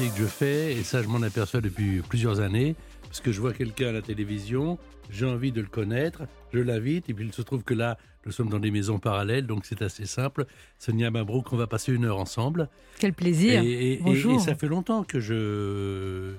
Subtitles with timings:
[0.00, 3.40] Métier que je fais, et ça, je m'en aperçois depuis plusieurs années, parce que je
[3.40, 4.78] vois quelqu'un à la télévision,
[5.10, 6.22] j'ai envie de le connaître,
[6.54, 9.46] je l'invite, et puis il se trouve que là, nous sommes dans des maisons parallèles,
[9.46, 10.46] donc c'est assez simple.
[10.78, 12.68] Sonia Mabrouk, on va passer une heure ensemble.
[12.98, 13.62] Quel plaisir.
[13.62, 14.36] Et, Bonjour.
[14.36, 16.32] et ça fait longtemps que je,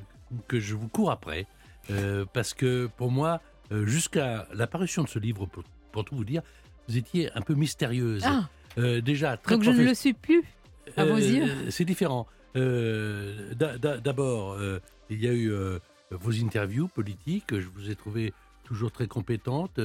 [0.47, 1.45] que je vous cours après,
[1.91, 6.25] euh, parce que pour moi, euh, jusqu'à l'apparition de ce livre, pour, pour tout vous
[6.25, 6.41] dire,
[6.87, 8.23] vous étiez un peu mystérieuse.
[8.25, 10.41] Ah, Euh, déjà, très donc je ne le suis plus
[10.95, 11.69] à vos euh, yeux.
[11.71, 12.25] C'est différent.
[12.55, 15.79] Euh, d'a- d'a- D'abord, euh, il y a eu euh,
[16.11, 17.57] vos interviews politiques.
[17.57, 19.79] Je vous ai trouvé toujours très compétente,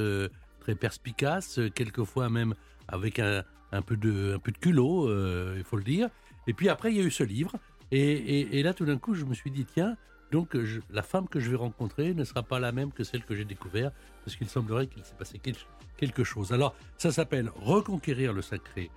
[0.59, 2.53] très perspicace, quelquefois même
[2.87, 3.43] avec un,
[3.85, 5.09] peu, de, culot,
[5.55, 6.09] il faut le dire.
[6.47, 7.53] Et puis après, il y a eu ce livre.
[7.91, 9.97] Et, là, tout d'un coup, je me suis dit, tiens,
[10.31, 10.57] donc
[10.89, 13.45] la femme que je vais rencontrer ne sera pas la même que celle que j'ai
[13.45, 15.55] découverte, parce qu'il semblerait qu'il s'est passé quel-
[15.97, 16.53] quelque chose.
[16.53, 18.89] Alors, ça s'appelle Reconquérir le sacré.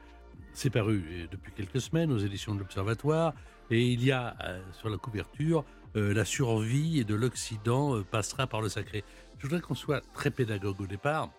[0.52, 3.34] C'est paru depuis quelques semaines aux éditions de l'Observatoire
[3.70, 5.64] et il y a euh, sur la couverture
[5.96, 9.04] euh, la survie de l'Occident euh, passera par le sacré.
[9.38, 11.30] Je voudrais qu'on soit très pédagogue au départ,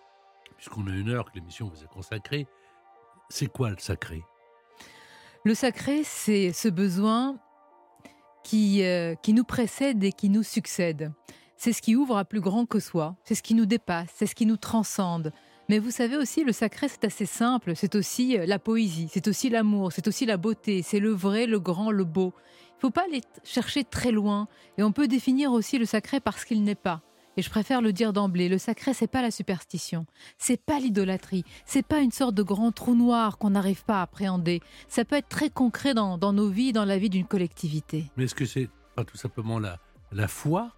[0.56, 2.46] puisqu'on a une heure que l'émission vous est consacrée.
[3.30, 4.22] C'est quoi le sacré?
[5.44, 7.38] Le sacré, c'est ce besoin
[8.44, 8.82] qui,
[9.22, 11.12] qui nous précède et qui nous succède.
[11.56, 14.26] C'est ce qui ouvre à plus grand que soi, c'est ce qui nous dépasse, c'est
[14.26, 15.32] ce qui nous transcende.
[15.72, 19.26] Mais vous savez aussi, le sacré, c'est assez simple, c'est aussi euh, la poésie, c'est
[19.26, 22.34] aussi l'amour, c'est aussi la beauté, c'est le vrai, le grand, le beau.
[22.36, 26.20] Il ne faut pas aller chercher très loin, et on peut définir aussi le sacré
[26.20, 27.00] par ce qu'il n'est pas.
[27.38, 30.04] Et je préfère le dire d'emblée, le sacré, c'est pas la superstition,
[30.36, 34.02] c'est pas l'idolâtrie, c'est pas une sorte de grand trou noir qu'on n'arrive pas à
[34.02, 34.60] appréhender.
[34.88, 38.10] Ça peut être très concret dans, dans nos vies, dans la vie d'une collectivité.
[38.18, 39.78] Mais est-ce que c'est pas tout simplement la,
[40.12, 40.70] la foi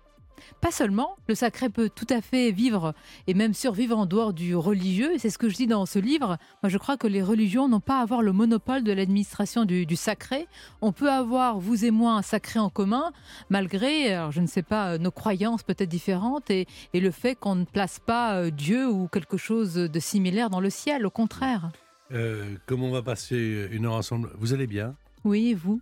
[0.60, 2.94] Pas seulement, le sacré peut tout à fait vivre
[3.26, 5.12] et même survivre en dehors du religieux.
[5.18, 6.38] C'est ce que je dis dans ce livre.
[6.62, 9.86] Moi, je crois que les religions n'ont pas à avoir le monopole de l'administration du,
[9.86, 10.46] du sacré.
[10.80, 13.12] On peut avoir, vous et moi, un sacré en commun,
[13.50, 17.54] malgré, alors, je ne sais pas, nos croyances peut-être différentes et, et le fait qu'on
[17.54, 21.06] ne place pas euh, Dieu ou quelque chose de similaire dans le ciel.
[21.06, 21.70] Au contraire.
[22.12, 24.94] Euh, Comme on va passer une heure ensemble, vous allez bien?
[25.24, 25.80] Oui, et vous?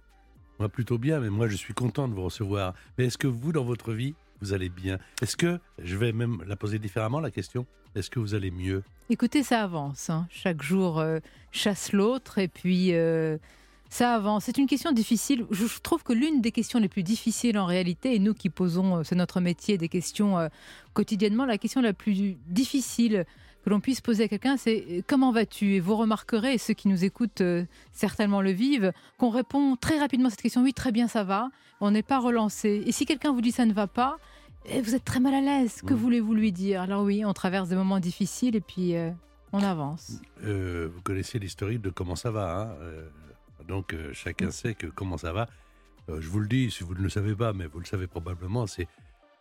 [0.59, 2.75] Moi plutôt bien, mais moi je suis content de vous recevoir.
[2.97, 6.43] Mais est-ce que vous, dans votre vie, vous allez bien Est-ce que, je vais même
[6.47, 7.65] la poser différemment, la question,
[7.95, 8.83] est-ce que vous allez mieux?
[9.09, 10.11] Écoutez, ça avance.
[10.11, 10.27] hein.
[10.31, 11.21] Chaque jour euh,
[11.53, 13.39] chasse l'autre et puis euh,
[13.89, 14.45] ça avance.
[14.45, 15.47] C'est une question difficile.
[15.51, 18.99] Je trouve que l'une des questions les plus difficiles en réalité, et nous qui posons,
[18.99, 20.49] euh, c'est notre métier, des questions
[20.93, 23.25] quotidiennement, la question la plus difficile
[23.65, 25.75] que l'on puisse poser à quelqu'un, c'est comment vas-tu?
[25.75, 27.43] Et vous remarquerez, ceux qui nous écoutent
[27.93, 31.49] certainement le vivent, qu'on répond très rapidement à cette question, oui, très bien, ça va.
[31.81, 32.83] On n'est pas relancé.
[32.87, 34.19] Et si quelqu'un vous dit ça ne va pas,
[34.83, 35.83] vous êtes très mal à l'aise.
[35.83, 35.97] Que Mm.
[35.97, 36.83] voulez-vous lui dire?
[36.83, 39.11] Alors oui, on traverse des moments difficiles et puis euh,
[39.53, 40.21] on avance.
[40.45, 42.61] Euh, Vous connaissez l'historique de comment ça va.
[42.61, 43.09] hein Euh,
[43.67, 45.47] donc chacun sait que comment ça va.
[46.09, 48.67] Je vous le dis, si vous ne le savez pas, mais vous le savez probablement,
[48.67, 48.89] c'est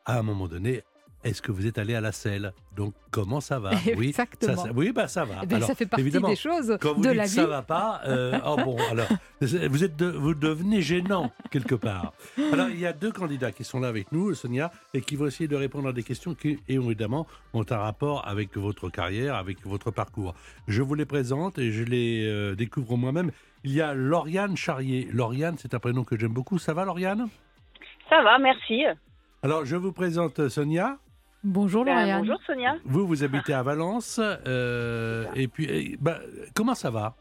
[0.05, 0.83] à un moment donné,
[1.23, 2.53] est-ce que vous êtes allé à la selle?
[2.75, 3.71] Donc comment ça va?
[3.97, 4.55] Oui, Exactement.
[4.55, 5.35] ça, ça- oui, bah ça va.
[5.49, 7.29] Eh Alors, ça fait partie évidemment, des choses Quand vous de dites la vie.
[7.29, 9.07] ça va pas, euh, oh bon, alors
[9.41, 12.13] vous êtes de- vous devenez gênant quelque part.
[12.53, 15.27] Alors il y a deux candidats qui sont là avec nous, Sonia, et qui vont
[15.27, 19.65] essayer de répondre à des questions qui, évidemment, ont un rapport avec votre carrière, avec
[19.65, 20.33] votre parcours.
[20.67, 23.31] Je vous les présente et je les euh, découvre moi-même.
[23.63, 25.07] Il y a Lauriane Charrier.
[25.11, 26.57] Lauriane, c'est un prénom que j'aime beaucoup.
[26.57, 27.27] Ça va, Lauriane?
[28.09, 28.81] Ça va, merci.
[29.43, 30.97] Alors je vous présente Sonia.
[31.43, 32.19] Bonjour Ben, Lauriane.
[32.21, 32.75] bonjour Sonia.
[32.85, 34.19] Vous, vous habitez à Valence.
[34.47, 36.19] euh, et puis, eh, bah,
[36.55, 37.15] comment ça va?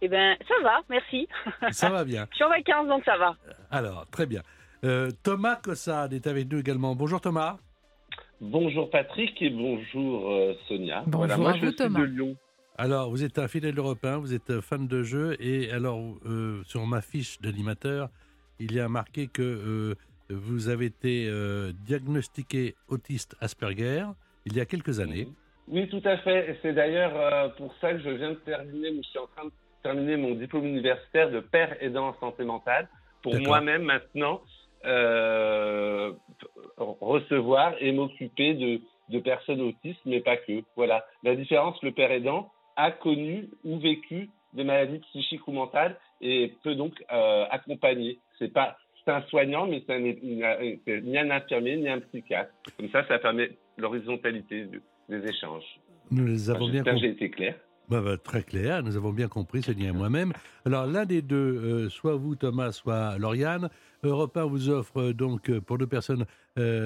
[0.00, 1.28] Eh ben, ça va, merci.
[1.70, 2.26] Ça va bien.
[2.30, 3.36] Je suis en vacances, donc ça va.
[3.70, 4.40] Alors, très bien.
[4.84, 6.94] Euh, Thomas Cossade est avec nous également.
[6.94, 7.58] Bonjour Thomas.
[8.40, 11.02] Bonjour Patrick et bonjour euh, Sonia.
[11.04, 11.98] Bonjour voilà, moi à je vous, suis Thomas.
[12.00, 12.36] de Lyon.
[12.78, 16.86] Alors, vous êtes un fidèle européen, vous êtes fan de jeux, et alors, euh, sur
[16.86, 18.08] ma fiche d'animateur,
[18.58, 19.94] il y a marqué que euh,
[20.30, 24.04] vous avez été euh, diagnostiqué autiste Asperger
[24.46, 25.28] il y a quelques années.
[25.68, 26.58] Oui, tout à fait.
[26.62, 29.52] C'est d'ailleurs euh, pour ça que je viens de terminer, je suis en train de
[29.82, 32.88] terminer mon diplôme universitaire de père aidant en santé mentale
[33.22, 34.40] pour moi-même maintenant.
[34.84, 36.12] euh,
[36.76, 38.80] recevoir et m'occuper de,
[39.10, 40.62] de personnes autistes, mais pas que.
[40.76, 41.04] Voilà.
[41.22, 46.54] La différence, le père aidant a connu ou vécu des maladies psychiques ou mentales et
[46.62, 48.18] peut donc euh, accompagner.
[48.38, 48.76] C'est pas
[49.10, 52.52] c'est un soignant, mais c'est ni un infirmier ni un psychiatre.
[52.76, 54.66] Comme ça, ça permet l'horizontalité
[55.08, 55.64] des échanges.
[56.10, 57.54] Nous les avons bien J'ai été clair.
[57.88, 60.32] Bah, bah, très clair, nous avons bien compris, Sonia et moi-même.
[60.64, 63.68] Alors l'un des deux, euh, soit vous Thomas, soit Lauriane,
[64.04, 66.24] Europe 1 vous offre euh, donc euh, pour deux personnes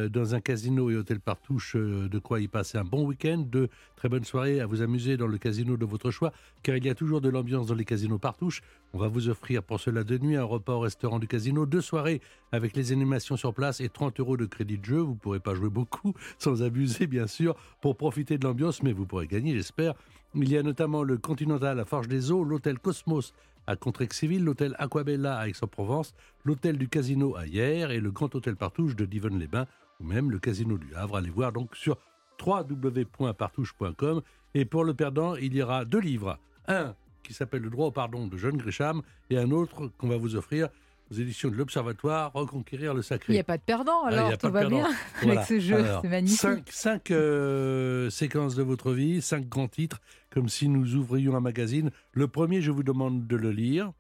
[0.09, 4.09] dans un casino et hôtel Partouche de quoi y passer un bon week-end, de très
[4.09, 6.33] bonnes soirées à vous amuser dans le casino de votre choix,
[6.63, 8.63] car il y a toujours de l'ambiance dans les casinos Partouche.
[8.93, 11.81] On va vous offrir pour cela de nuit un repas au restaurant du casino, deux
[11.81, 12.21] soirées
[12.53, 14.99] avec les animations sur place et 30 euros de crédit de jeu.
[14.99, 18.93] Vous ne pourrez pas jouer beaucoup, sans abuser bien sûr, pour profiter de l'ambiance, mais
[18.93, 19.95] vous pourrez gagner, j'espère,
[20.35, 23.33] il y a notamment le Continental à Forge des Eaux, l'hôtel Cosmos
[23.67, 26.15] à Contrexéville, l'hôtel Aquabella à Aix-en-Provence,
[26.45, 29.67] l'hôtel du Casino à Hier et le Grand Hôtel Partouche de Divonne-les-Bains
[30.01, 31.17] ou même le Casino du Havre.
[31.17, 31.99] Allez voir donc sur
[32.45, 34.23] www.partouche.com.
[34.55, 36.39] Et pour le perdant, il y aura deux livres.
[36.69, 40.17] Un qui s'appelle Le droit au pardon de John Grisham et un autre qu'on va
[40.17, 40.69] vous offrir
[41.11, 43.33] aux éditions de l'Observatoire, Reconquérir le Sacré.
[43.33, 44.89] Il n'y a pas de perdant, ah, alors tout va bien
[45.23, 46.71] avec ce jeu, c'est magnifique.
[46.71, 51.91] Cinq, euh, séquences de votre vie, cinq grands titres, comme si nous ouvrions un magazine.
[52.13, 53.93] Le premier, je vous demande de le lire.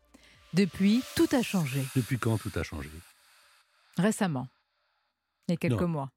[0.52, 1.80] Depuis, tout a changé.
[1.96, 2.88] Depuis quand tout a changé?
[3.96, 4.48] Récemment,
[5.48, 6.10] il y a quelques mois.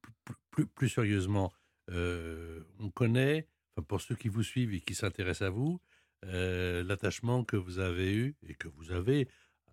[0.75, 1.51] Plus, sérieusement,
[1.92, 3.48] euh, on connaît,
[3.88, 5.80] pour ceux qui vous suivent et qui s'intéressent à vous,
[6.25, 9.28] euh, l'attachement que vous avez eu et que vous avez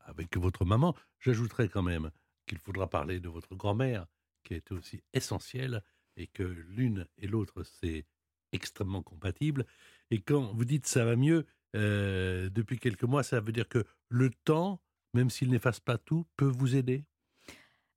[0.05, 0.95] avec votre maman.
[1.21, 2.11] J'ajouterai quand même
[2.47, 4.07] qu'il faudra parler de votre grand-mère,
[4.45, 5.83] qui a été aussi essentielle,
[6.17, 8.07] et que l'une et l'autre, c'est
[8.53, 9.67] extrêmement compatible.
[10.11, 11.47] Et quand vous dites ça va mieux,
[11.77, 14.81] euh, depuis quelques mois, ça veut dire que le temps,
[15.13, 17.05] même s'il n'efface pas tout, peut vous aider?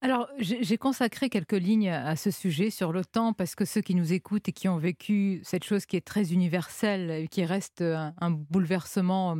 [0.01, 3.95] Alors, j'ai consacré quelques lignes à ce sujet sur le temps parce que ceux qui
[3.95, 8.29] nous écoutent et qui ont vécu cette chose qui est très universelle, qui reste un,
[8.29, 9.37] bouleversement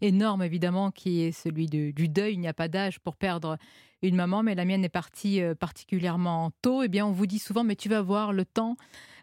[0.00, 2.34] énorme évidemment, qui est celui du deuil.
[2.34, 3.56] Il n'y a pas d'âge pour perdre
[4.02, 6.82] une maman, mais la mienne est partie euh, particulièrement tôt.
[6.82, 8.76] Eh bien, on vous dit souvent, mais tu vas voir, le temps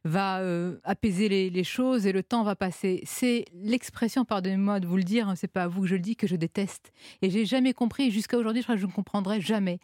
[0.04, 3.01] va euh, apaiser les, choses et le temps va passer.
[3.04, 6.01] C'est l'expression, pardonnez-moi de vous le dire, hein, c'est pas à vous que je le
[6.01, 6.94] dis, que je déteste.
[7.22, 9.80] Et j'ai jamais compris, jusqu'à aujourd'hui, je crois que je ne comprendrai jamais.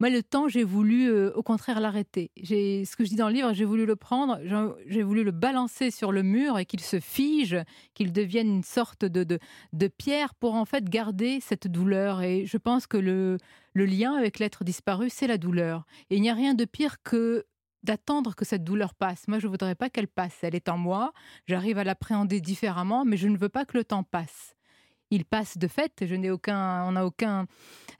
[0.00, 2.30] Moi, le temps, j'ai voulu euh, au contraire l'arrêter.
[2.36, 4.38] J'ai ce que je dis dans le livre, j'ai voulu le prendre,
[4.86, 7.56] j'ai voulu le balancer sur le mur et qu'il se fige,
[7.94, 12.22] qu'il devienne une sorte de, de, pierre pour en fait garder cette douleur.
[12.22, 13.38] Et je pense que le,
[13.72, 15.84] le lien avec l'être disparu, c'est la douleur.
[16.10, 17.44] Et il n'y a rien de pire que
[17.82, 19.26] d'attendre que cette douleur passe.
[19.26, 20.38] Moi, je ne voudrais pas qu'elle passe.
[20.42, 21.12] Elle est en moi,
[21.48, 24.54] j'arrive à l'appréhender différemment, mais je ne veux pas que le temps passe
[25.10, 25.92] il passe de fait.
[26.06, 27.46] Je n'ai aucun, on n'a aucun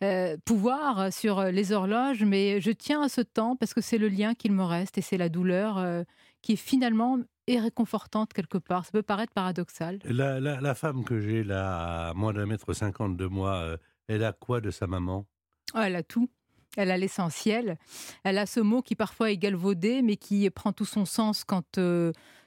[0.02, 4.08] euh, pouvoir sur les horloges, mais je tiens à ce temps parce que c'est le
[4.08, 6.04] lien qu'il me reste et c'est la douleur euh,
[6.42, 8.84] qui finalement est réconfortante quelque part.
[8.84, 9.98] Ça peut paraître paradoxal.
[10.04, 13.76] La, femme que j'ai là, à moins d'un mètre cinquante de moi, euh,
[14.06, 15.26] elle a quoi de sa maman?
[15.74, 16.30] Oh, Elle a tout.
[16.76, 17.76] Elle a l'essentiel.
[18.22, 21.78] Elle a ce mot qui parfois est galvaudé, mais qui prend tout son sens quand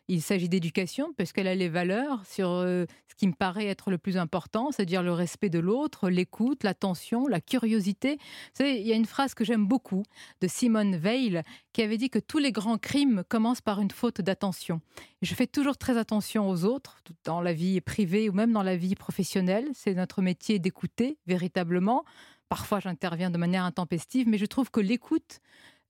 [0.07, 3.91] il s'agit d'éducation parce qu'elle a les valeurs sur euh, ce qui me paraît être
[3.91, 8.15] le plus important, c'est-à-dire le respect de l'autre, l'écoute, l'attention, la curiosité.
[8.15, 10.03] Vous savez, il y a une phrase que j'aime beaucoup
[10.41, 11.41] de Simone Veil
[11.73, 14.81] qui avait dit que tous les grands crimes commencent par une faute d'attention.
[15.21, 18.75] Je fais toujours très attention aux autres, dans la vie privée ou même dans la
[18.75, 19.67] vie professionnelle.
[19.73, 22.03] C'est notre métier d'écouter véritablement.
[22.49, 25.39] Parfois, j'interviens de manière intempestive, mais je trouve que l'écoute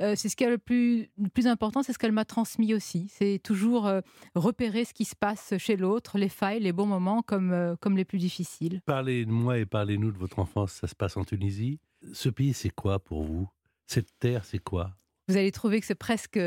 [0.01, 2.74] euh, c'est ce qui est le plus, le plus important, c'est ce qu'elle m'a transmis
[2.74, 3.08] aussi.
[3.10, 4.01] C'est toujours euh,
[4.36, 7.96] repérer ce qui se passe chez l'autre, les failles, les bons moments comme, euh, comme
[7.96, 8.81] les plus difficiles.
[8.86, 10.74] Parlez de moi et parlez-nous de votre enfance.
[10.74, 11.79] Ça se passe en Tunisie.
[12.13, 13.48] Ce pays, c'est quoi pour vous?
[13.86, 14.96] Cette terre, c'est quoi?
[15.32, 16.40] Vous allez trouver que c'est presque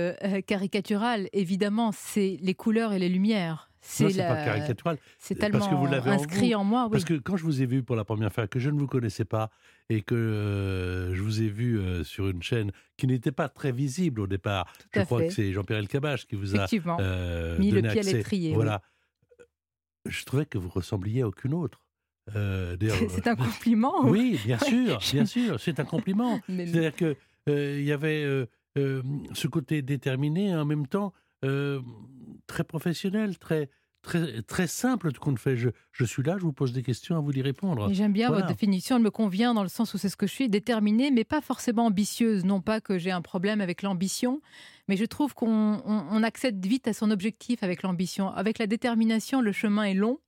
[0.47, 1.29] caricatural.
[1.33, 3.71] Évidemment, c'est les couleurs et les lumières.
[3.87, 4.99] C'est pas caricatural.
[5.19, 6.89] C'est tellement parce que vous inscrit en, moi.
[6.91, 8.87] Parce que quand je vous ai vu pour la première fois, que je ne vous
[8.87, 9.51] connaissais pas
[9.91, 13.73] et que euh, je vous ai vu euh, sur une chaîne qui n'était pas très
[13.73, 16.67] visible au départ, je crois que c'est Jean-Pierre Elkabach qui vous a
[17.01, 18.55] euh, mis le pied à l'étrier.
[18.55, 18.81] Voilà.
[20.07, 21.85] Je trouvais que vous ressembliez à aucune autre.
[22.33, 23.95] c'est un compliment.
[24.05, 26.41] Oui, bien sûr, bien sûr, c'est un compliment.
[26.49, 31.13] C'est-à-dire que il y avait ce côté déterminé et en même temps
[32.47, 33.69] très professionnel, très,
[34.03, 35.57] très, très simple tout compte fait.
[35.57, 37.93] Je, je, suis là, je vous pose des questions, à vous d'y répondre.
[37.93, 40.33] J'aime bien votre définition, elle me convient dans le sens où c'est ce que je
[40.33, 42.45] suis, déterminée, mais pas forcément ambitieuse.
[42.45, 44.41] Non pas que j'ai un problème avec l'ambition,
[44.89, 48.29] mais je trouve qu'on on, accède vite à son objectif avec l'ambition.
[48.29, 50.19] Avec la détermination, le chemin est long.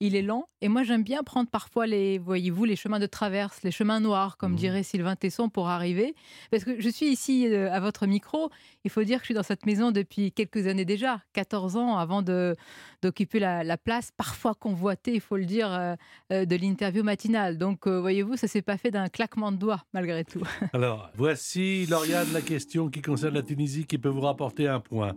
[0.00, 0.48] Il est lent.
[0.60, 4.36] Et moi, j'aime bien prendre parfois les, voyez-vous, les chemins de traverse, les chemins noirs,
[4.36, 4.58] comme Mhm.
[4.58, 6.14] dirait Sylvain Tesson, pour arriver.
[6.50, 8.50] Parce que je suis ici euh, à votre micro.
[8.84, 11.96] Il faut dire que je suis dans cette maison depuis quelques années déjà, 14 ans
[11.96, 12.54] avant de
[13.02, 15.94] d'occuper la, la place, parfois convoitée, il faut le dire, euh,
[16.32, 17.56] euh, de l'interview matinale.
[17.58, 20.42] Donc, voyez-vous, ça s'est pas fait d'un claquement de doigts, malgré tout.
[20.72, 25.14] Alors, voici, Lauriane, la question qui concerne la Tunisie qui peut vous rapporter un point.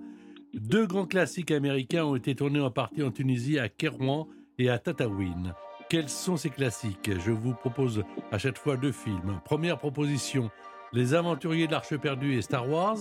[0.53, 4.27] Deux grands classiques américains ont été tournés en partie en Tunisie, à Kérouan
[4.59, 5.53] et à Tataouine.
[5.89, 7.09] Quels sont ces classiques?
[7.25, 9.39] Je vous propose à chaque fois deux films.
[9.43, 10.51] Première proposition,
[10.93, 12.97] Les Aventuriers de l'Arche perdue et Star Wars.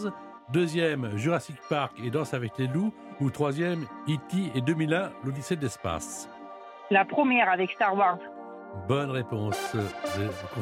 [0.52, 2.94] Deuxième, Jurassic Park et Danse avec les loups.
[3.20, 4.36] Ou troisième, E.T.
[4.54, 6.30] et 2001, l'Odyssée de l'espace.
[6.90, 8.18] La première avec Star Wars.
[8.86, 9.74] Bonne réponse.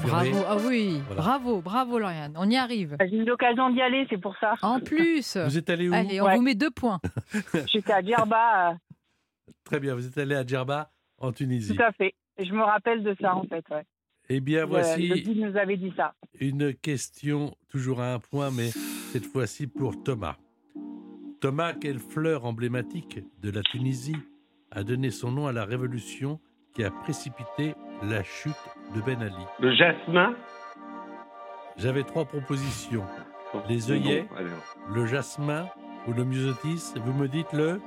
[0.03, 1.23] Bravo, ah oui, Voilà.
[1.23, 2.35] bravo, bravo, Lauriane.
[2.37, 2.97] On y arrive.
[3.01, 4.55] J'ai eu l'occasion d'y aller, c'est pour ça.
[4.63, 5.95] En plus, Vous êtes allé où?
[5.95, 6.37] Allez, on Ouais.
[6.37, 7.01] vous met deux points.
[7.67, 8.75] J'étais à Djerba, euh,
[9.65, 11.75] Très bien, vous êtes allé à Djerba, en Tunisie.
[11.77, 12.15] tout à fait.
[12.39, 13.65] Je me rappelle de ça, en fait.
[13.71, 13.85] Ouais.
[14.29, 16.15] Eh bien, Le- voici Le guide nous avait dit ça.
[16.41, 18.69] une question toujours à un point, mais
[19.13, 20.37] cette fois-ci pour Thomas.
[21.41, 24.17] Thomas, quelle fleur emblématique de la Tunisie
[24.71, 26.41] a donné son nom à la révolution
[26.75, 28.53] qui a précipité la chute
[28.95, 29.35] de Ben Ali?
[29.61, 30.35] Le jasmin.
[31.77, 33.05] J'avais trois propositions.
[33.69, 34.27] Les œillets.
[34.31, 34.95] bon.
[34.95, 35.69] Le jasmin
[36.09, 37.81] ou le myosotis Vous me dites le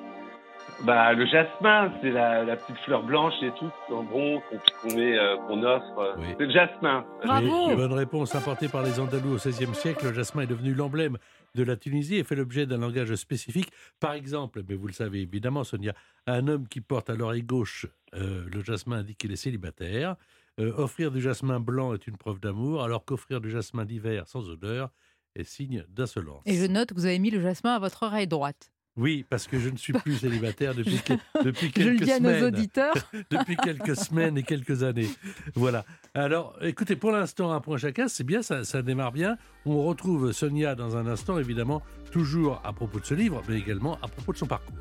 [0.85, 4.41] Bah, le jasmin, c'est la, la petite fleur blanche et tout, sent bon,
[4.81, 6.15] qu'on euh, qu'on offre.
[6.17, 6.27] Oui.
[6.37, 7.05] C'est le jasmin.
[7.23, 7.69] Bravo.
[7.69, 8.33] Oui, bonne réponse.
[8.33, 11.17] Importé par les Andalous au XVIe siècle, le jasmin est devenu l'emblème
[11.55, 13.71] de la Tunisie et fait l'objet d'un langage spécifique.
[13.99, 15.93] Par exemple, mais vous le savez évidemment, Sonia,
[16.27, 20.15] un homme qui porte à l'oreille gauche euh, le jasmin indique qu'il est célibataire.
[20.59, 24.49] Euh, offrir du jasmin blanc est une preuve d'amour, alors qu'offrir du jasmin d'hiver sans
[24.49, 24.89] odeur
[25.35, 26.41] est signe d'insolence.
[26.45, 28.71] Et je note que vous avez mis le jasmin à votre oreille droite.
[28.97, 32.11] Oui, parce que je ne suis plus célibataire depuis, que- depuis Je le quelques dis
[32.11, 32.93] à semaines nos auditeurs.
[33.29, 35.09] depuis quelques semaines et quelques années.
[35.55, 35.85] Voilà.
[36.13, 39.37] Alors, écoutez, pour l'instant, un point chacun, c'est bien, ça, ça démarre bien.
[39.65, 41.81] On retrouve Sonia dans un instant, évidemment,
[42.11, 44.75] toujours à propos de ce livre, mais également à propos de son parcours.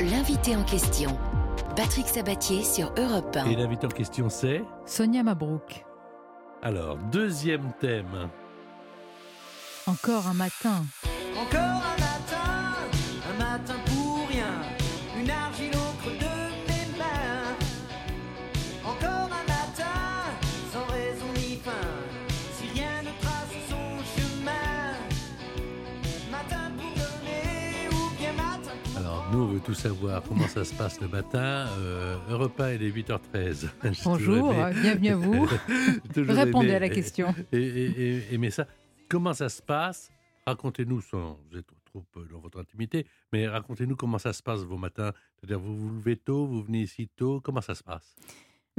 [0.00, 1.16] L'invité en question,
[1.76, 3.46] Patrick Sabatier sur Europe 1.
[3.46, 5.84] Et l'invité en question, c'est Sonia Mabrouk.
[6.62, 8.28] Alors, deuxième thème.
[9.86, 10.84] Encore un matin.
[29.70, 31.68] Tout savoir comment ça se passe le matin.
[31.78, 33.68] Euh, Europe 1, il est 8h13.
[33.84, 35.44] J'ai toujours Bonjour, aimé- euh, bienvenue à vous.
[36.16, 37.32] Répondez aimé- à la question.
[37.52, 38.66] Et, et, et- mais ça,
[39.08, 40.10] comment ça se passe?
[40.44, 44.62] Racontez-nous, sans vous êtes trop peu dans votre intimité, mais racontez-nous comment ça se passe
[44.64, 45.12] vos matins.
[45.38, 48.16] C'est-à-dire, vous vous levez tôt, vous venez ici tôt, comment ça se passe?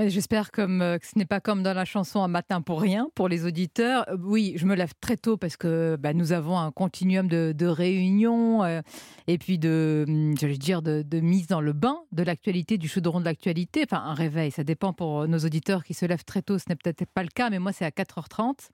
[0.07, 3.27] J'espère euh, que ce n'est pas comme dans la chanson Un matin pour rien pour
[3.27, 4.05] les auditeurs.
[4.09, 7.53] Euh, Oui, je me lève très tôt parce que bah, nous avons un continuum de,
[7.55, 8.81] de réunions euh,
[9.27, 13.19] et puis de, hum, j'allais dire, de, mise dans le bain de l'actualité, du chaudron
[13.19, 13.83] de l'actualité.
[13.83, 16.57] Enfin, un réveil, ça dépend pour nos auditeurs qui se lèvent très tôt.
[16.57, 18.69] Ce n'est peut-être pas le cas, mais moi, c'est à 4h30.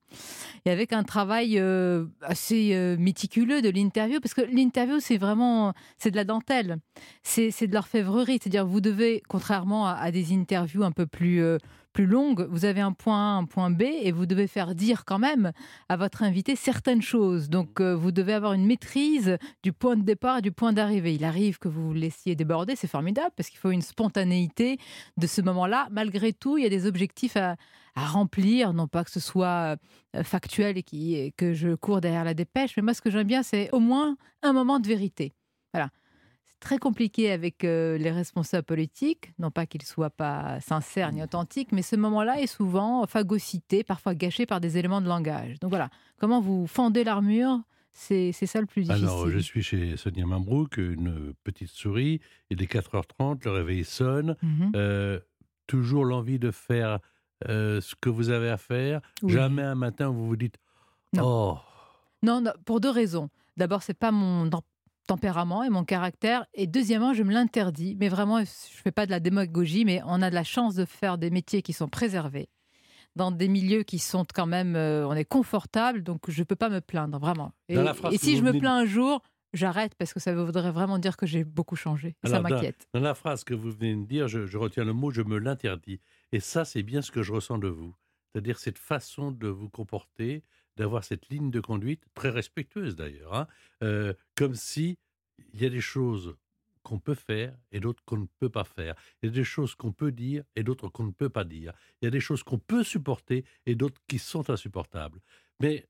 [0.66, 1.62] Et avec un travail
[2.22, 6.78] assez méticuleux de l'interview, parce que l'interview, c'est vraiment, c'est de la dentelle
[7.24, 8.40] c'est de l'orfèvrerie.
[8.42, 11.58] C'est-à-dire, vous devez, contrairement à des interviews un peu plus, euh,
[11.98, 15.04] plus longues, vous avez un point A, un point B, et vous devez faire dire
[15.04, 15.52] quand même
[15.90, 17.50] à votre invité certaines choses.
[17.50, 21.16] Donc, euh, vous devez avoir une maîtrise du point de départ et du point d'arrivée.
[21.16, 24.78] Il arrive que vous vous laissiez déborder, c'est formidable, parce qu'il faut une spontanéité
[25.18, 25.88] de ce moment-là.
[25.92, 27.56] Malgré tout, il y a des objectifs à,
[27.96, 29.76] remplir, non pas que ce soit
[30.16, 33.26] euh, factuel et, et que je cours derrière la dépêche, mais moi, ce que j'aime
[33.26, 35.34] bien, c'est au moins un moment de vérité.
[35.74, 35.90] Voilà.
[36.60, 41.72] Très compliqué avec euh, les responsables politiques, non pas qu'ils soient pas sincères ni authentiques,
[41.72, 45.60] mais ce moment-là est souvent phagocyté, parfois gâché par des éléments de langage.
[45.60, 47.60] Donc voilà, comment vous fendez l'armure,
[47.94, 49.06] c'est c'est ça le plus difficile.
[49.06, 54.36] Alors, je suis chez Sonia Mambrouk, une petite souris, il est 4h30, le réveil sonne.
[54.42, 54.72] Mhm.
[54.76, 55.20] Euh,
[55.68, 57.00] toujours l'envie de faire
[57.48, 59.02] euh, ce que vous avez à faire.
[59.22, 59.34] Oui.
[59.34, 60.58] Jamais un matin où vous vous dites
[61.20, 61.58] Oh,
[62.24, 63.30] Non, non, pour deux raisons.
[63.58, 64.46] D'abord, c'est pas mon
[65.08, 66.46] tempérament et mon caractère.
[66.54, 67.96] Et deuxièmement, je me l'interdis.
[68.00, 70.86] Mais vraiment, je fais pas de la démagogie, mais on a de la chance de
[70.86, 72.50] faire des métiers qui sont préservés
[73.16, 76.70] dans des milieux qui sont quand même, euh, on est confortable, donc je peux pas
[76.70, 77.52] me plaindre vraiment.
[77.68, 77.76] Et,
[78.18, 79.22] si je me plains un jour,
[79.54, 82.16] j'arrête parce que ça voudrait vraiment dire que j'ai beaucoup changé.
[82.24, 82.88] Ça dans- m'inquiète.
[82.94, 85.40] Dans la phrase que vous venez de dire, je, je retiens le mot, je me
[85.40, 86.00] l'interdis.
[86.32, 87.96] Et ça, c'est bien ce que je ressens de vous.
[88.32, 90.44] C'est-à-dire cette façon de vous comporter,
[90.78, 93.48] d'avoir cette ligne de conduite, très respectueuse d'ailleurs, hein,
[93.84, 94.98] euh, comme si
[95.54, 96.36] il y a des choses
[96.84, 98.96] qu'on peut faire et d'autres qu'on ne peut pas faire.
[99.22, 101.74] Il y a des choses qu'on peut dire et d'autres qu'on ne peut pas dire.
[102.02, 105.20] Il y a des choses qu'on peut supporter et d'autres qui sont insupportables.
[105.60, 105.86] Mais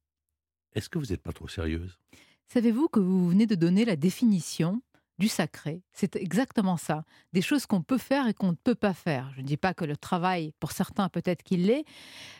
[0.73, 1.99] est-ce que vous n'êtes pas trop sérieuse?
[2.47, 4.81] Savez-vous que vous venez de donner la définition
[5.17, 7.03] du sacré C'est exactement ça.
[7.33, 9.31] Des choses qu'on peut faire et qu'on ne peut pas faire.
[9.35, 11.85] Je ne dis pas que le travail, pour certains, peut-être qu'il l'est.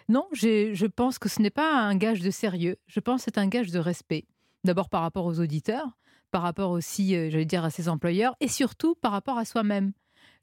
[0.09, 2.77] Non, je pense que ce n'est pas un gage de sérieux.
[2.87, 4.25] Je pense que c'est un gage de respect.
[4.63, 5.97] D'abord par rapport aux auditeurs,
[6.31, 9.93] par rapport aussi, euh, j'allais dire, à ses employeurs, et surtout par rapport à soi-même.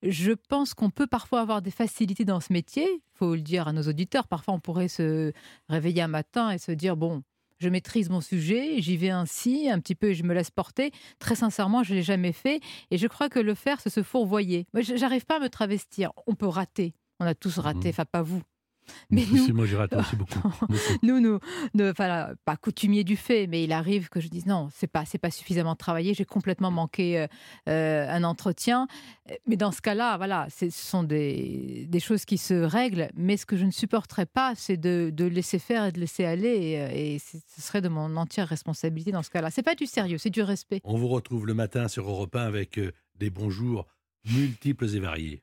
[0.03, 2.85] Je pense qu'on peut parfois avoir des facilités dans ce métier.
[2.85, 4.29] Il faut le dire à nos auditeurs.
[4.29, 5.33] Parfois, on pourrait se
[5.69, 7.23] réveiller un matin et se dire bon,
[7.65, 10.93] je maîtrise mon sujet, j'y vais ainsi, un petit peu, et je me laisse porter.
[11.19, 12.61] Très sincèrement, je ne l'ai jamais fait.
[12.91, 14.67] Et je crois que le faire, c'est se fourvoyer.
[14.75, 16.13] Moi, j'arrive pas à me travestir.
[16.27, 16.95] On peut rater.
[17.21, 17.91] On a tous raté, Mhm.
[17.91, 18.43] enfin pas vous.
[19.11, 20.41] Mais nous, moi raté aussi beaucoup.
[20.61, 20.75] beaucoup.
[21.03, 21.39] nous, nous,
[21.75, 25.05] ne, enfin, pas coutumier du fait, mais il arrive que je dise non, c'est pas,
[25.05, 26.15] c'est pas suffisamment travaillé.
[26.15, 27.27] J'ai complètement manqué euh,
[27.69, 28.87] euh, un entretien.
[29.47, 33.11] Mais dans ce cas-là, voilà, ce sont des, des choses qui se règlent.
[33.17, 36.25] Mais ce que je ne supporterais pas, c'est de, de laisser faire et de laisser
[36.25, 36.49] aller.
[36.49, 39.51] Et, euh, et ce serait de mon entière responsabilité dans ce cas-là.
[39.51, 40.81] C'est pas du sérieux, c'est du respect.
[40.85, 42.79] On vous retrouve le matin sur Europe 1 avec
[43.17, 43.87] des bonjours
[44.33, 45.43] multiples et variés.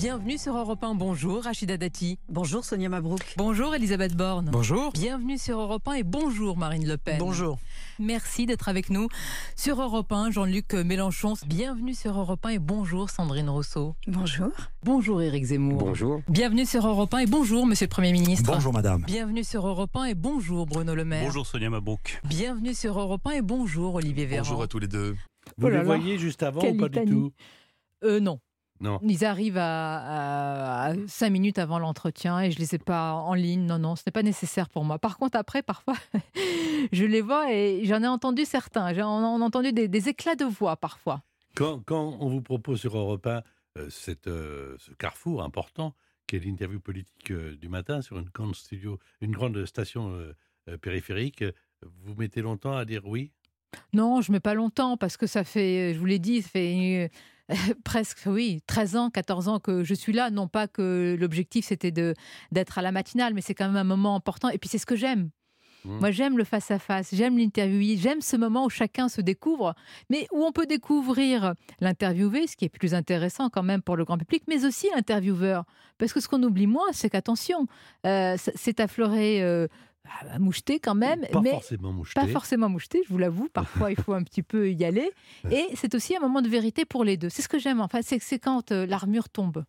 [0.00, 0.94] Bienvenue sur Europe 1.
[0.94, 2.20] Bonjour, Rachida Dati.
[2.28, 3.34] Bonjour Sonia Mabrouk.
[3.36, 4.48] Bonjour, Elisabeth Borne.
[4.52, 4.92] Bonjour.
[4.92, 7.18] Bienvenue sur Europe 1 et bonjour Marine Le Pen.
[7.18, 7.58] Bonjour.
[7.98, 9.08] Merci d'être avec nous
[9.56, 11.34] sur Europe 1, Jean-Luc Mélenchon.
[11.46, 13.96] Bienvenue sur Europe 1 et bonjour Sandrine Rousseau.
[14.06, 14.50] Bonjour.
[14.84, 15.78] Bonjour Éric Zemmour.
[15.80, 16.20] Bonjour.
[16.28, 18.52] Bienvenue sur Europe 1 et bonjour Monsieur le Premier ministre.
[18.52, 19.02] Bonjour madame.
[19.04, 21.24] Bienvenue sur Europe 1 et bonjour Bruno Le Maire.
[21.24, 22.20] Bonjour Sonia Mabrouk.
[22.22, 24.44] Bienvenue sur Europe 1 et bonjour Olivier Véran.
[24.44, 25.16] Bonjour à tous les deux.
[25.56, 27.32] Vous Oh là les là, voyez juste avant quelle ou pas du tout?
[28.04, 28.38] Euh, non.
[28.80, 29.00] Non.
[29.02, 33.66] Ils arrivent à, à, cinq minutes avant l'entretien et je les ai pas en ligne.
[33.66, 34.98] Non, non, ce n'est pas nécessaire pour moi.
[34.98, 35.94] Par contre, après, parfois,
[36.92, 38.94] je les vois et j'en ai entendu certains.
[38.94, 41.22] J'ai on a entendu des, des éclats de voix parfois.
[41.54, 43.42] Quand, quand on vous propose sur Europe 1
[43.78, 45.94] euh, cette, euh, ce carrefour important,
[46.26, 50.18] qui est l'interview politique euh, du matin sur une grande studio, une grande station
[50.82, 51.44] périphérique,
[51.82, 53.32] vous mettez longtemps à dire oui?
[53.92, 57.10] Non, je mets pas longtemps parce que ça fait, je vous l'ai dit, ça fait
[57.84, 60.30] presque, oui, 13 ans, 14 ans que je suis là.
[60.30, 62.14] Non pas que l'objectif c'était de
[62.52, 64.48] d'être à la matinale, mais c'est quand même un moment important.
[64.50, 65.30] Et puis c'est ce que j'aime.
[65.84, 65.98] Mmh.
[66.00, 69.74] Moi, j'aime le face-à-face, j'aime l'interviewé, j'aime ce moment où chacun se découvre,
[70.10, 74.04] mais où on peut découvrir l'interviewé, ce qui est plus intéressant quand même pour le
[74.04, 75.64] grand public, mais aussi l'intervieweur.
[75.96, 77.66] Parce que ce qu'on oublie moins, c'est qu'attention,
[78.06, 79.68] euh, c'est affleuré, euh,
[80.30, 82.20] à moucheté quand même, Pas mais forcément moucheté.
[82.20, 83.48] pas forcément moucheté, je vous l'avoue.
[83.52, 85.10] Parfois, il faut un petit peu y aller.
[85.50, 87.28] Et c'est aussi un moment de vérité pour les deux.
[87.28, 87.80] C'est ce que j'aime.
[87.80, 89.64] Enfin, c'est c'est quand euh, l'armure tombe.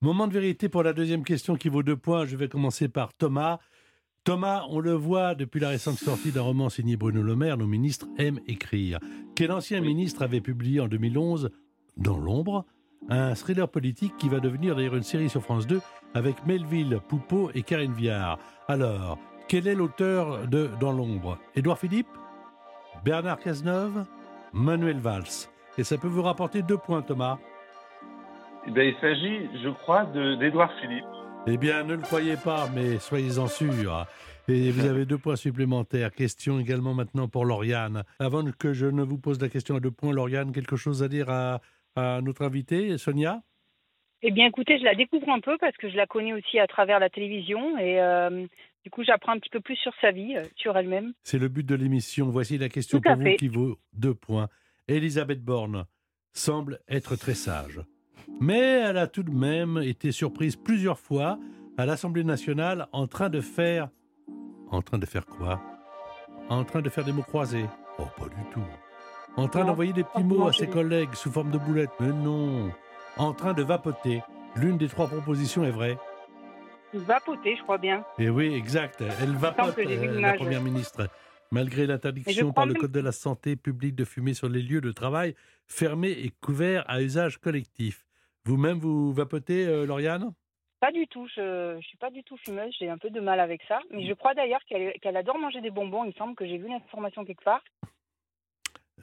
[0.00, 2.26] Moment de vérité pour la deuxième question qui vaut deux points.
[2.26, 3.58] Je vais commencer par Thomas.
[4.24, 7.66] Thomas, on le voit depuis la récente sortie d'un roman signé Bruno Le Maire, nos
[7.66, 9.00] ministres aiment écrire.
[9.34, 11.50] Quel ancien ministre avait publié en 2011,
[11.96, 12.64] Dans l'ombre,
[13.08, 15.80] un thriller politique qui va devenir d'ailleurs une série sur France 2
[16.14, 18.38] avec Melville Poupeau et Karine Viard?
[18.68, 21.38] Alors, quel est l'auteur de Dans l'ombre?
[21.54, 22.08] Édouard Philippe?
[23.04, 24.04] Bernard Cazeneuve?
[24.52, 25.48] Manuel Valls?
[25.78, 27.38] Et ça peut vous rapporter deux points, Thomas.
[28.66, 31.04] Eh ben, il s'agit, je crois, de- d'Édouard Philippe.
[31.46, 34.06] Eh bien, ne le croyez pas, mais soyez-en sûrs.
[34.48, 36.12] Et vous avez deux points supplémentaires.
[36.12, 38.02] Question également maintenant pour Lauriane.
[38.18, 41.08] Avant que je ne vous pose la question à deux points, Lauriane, quelque chose à
[41.08, 41.60] dire à,
[41.96, 43.40] à notre invité, Sonia?
[44.22, 46.66] Eh bien, écoutez, je la découvre un peu parce que je la connais aussi à
[46.68, 48.46] travers la télévision et euh,
[48.84, 51.12] du coup, j'apprends un petit peu plus sur sa vie, euh, sur elle-même.
[51.22, 52.28] C'est le but de l'émission.
[52.30, 54.48] Voici la question pour vous qui vaut deux points.
[54.88, 55.86] Elisabeth Borne
[56.32, 57.80] semble être très sage.
[58.40, 61.38] Mais elle a tout de même été surprise plusieurs fois
[61.76, 63.88] à l'Assemblée nationale en train de faire...
[64.70, 65.60] En train de faire quoi?
[66.48, 67.66] En train de faire des mots croisés
[67.98, 68.64] Oh, pas du tout.
[69.36, 71.90] En train d'envoyer des petits mots à ses collègues sous forme de boulettes.
[72.00, 72.72] Mais non.
[73.16, 74.22] En train de vapoter.
[74.56, 75.98] L'une des trois propositions est vraie.
[76.94, 78.04] Vapoter, je crois bien.
[78.18, 79.02] Et oui, exact.
[79.20, 81.08] Elle vapote, euh, la première ministre.
[81.50, 84.90] Malgré l'interdiction par le Code de la santé publique de fumer sur les lieux de
[84.90, 85.34] travail
[85.66, 88.06] fermés et couverts à usage collectif.
[88.44, 90.32] Vous-même, vous vapotez, euh, Lauriane?
[90.80, 93.38] Pas du tout, je ne suis pas du tout fumeuse, j'ai un peu de mal
[93.38, 93.80] avec ça.
[93.90, 96.68] Mais je crois d'ailleurs qu'elle adore manger des bonbons, il me semble que j'ai vu
[96.68, 97.62] l'information quelque part.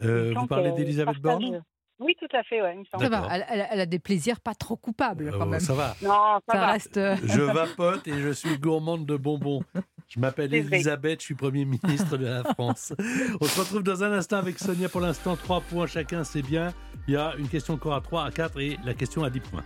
[0.04, 1.64] Euh, Vous parlez d'Elisabeth Borne?
[2.00, 3.04] Oui, tout à fait, ouais, il me semble.
[3.04, 5.60] Ça va, elle, a des plaisirs pas trop coupables quand Euh, même.
[5.60, 5.96] Ça va.
[6.02, 6.68] Non, ça, Ça va.
[6.72, 6.98] reste.
[6.98, 9.62] euh, Je vapote et je suis gourmande de bonbons.
[10.08, 10.54] Je m'appelle.
[10.54, 12.94] Elisabeth, je suis Premier ministre de la France.
[13.42, 14.88] On se retrouve dans un instant avec Sonia.
[14.90, 16.74] Pour l'instant, trois points chacun, c'est bien.
[17.08, 19.40] Il y a une question encore à 3, à 4 et la question à 10
[19.42, 19.64] points.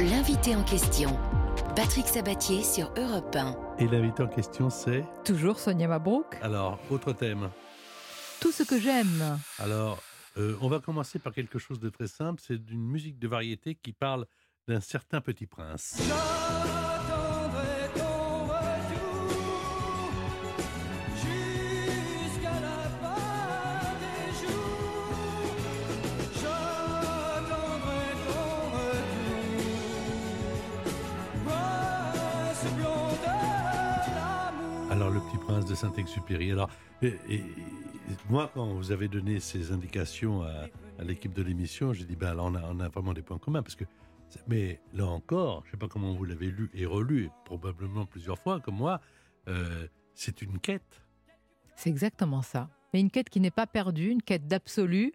[0.00, 1.16] L'invité en question,
[1.74, 3.56] Patrick Sabatier sur Europe 1.
[3.78, 6.36] Et l'invité en question, c'est Toujours Sonia Mabrouk.
[6.42, 7.48] Alors, autre thème.
[8.40, 9.38] tout ce que j'aime.
[9.58, 9.98] Alors,
[10.38, 12.40] euh, on va commencer par quelque chose de très simple.
[12.44, 14.26] C'est d'une musique de variété qui parle
[14.66, 16.00] d'un certain petit prince.
[35.68, 36.52] De Saint-Exupéry.
[36.52, 36.70] Alors,
[37.02, 37.14] et-
[38.30, 40.68] moi, quand vous avez donné ces indications à,
[41.04, 43.62] l'équipe de l'émission, j'ai dit, ben là, on a, vraiment des points communs.
[43.62, 43.84] Parce que,
[44.48, 48.38] mais là encore, je ne sais pas comment vous l'avez lu et relu, probablement plusieurs
[48.38, 49.00] fois, comme moi,
[49.46, 51.02] euh, c'est une quête.
[51.76, 52.68] C'est exactement ça.
[52.92, 55.12] Mais une quête qui n'est pas perdue, une quête d'absolu.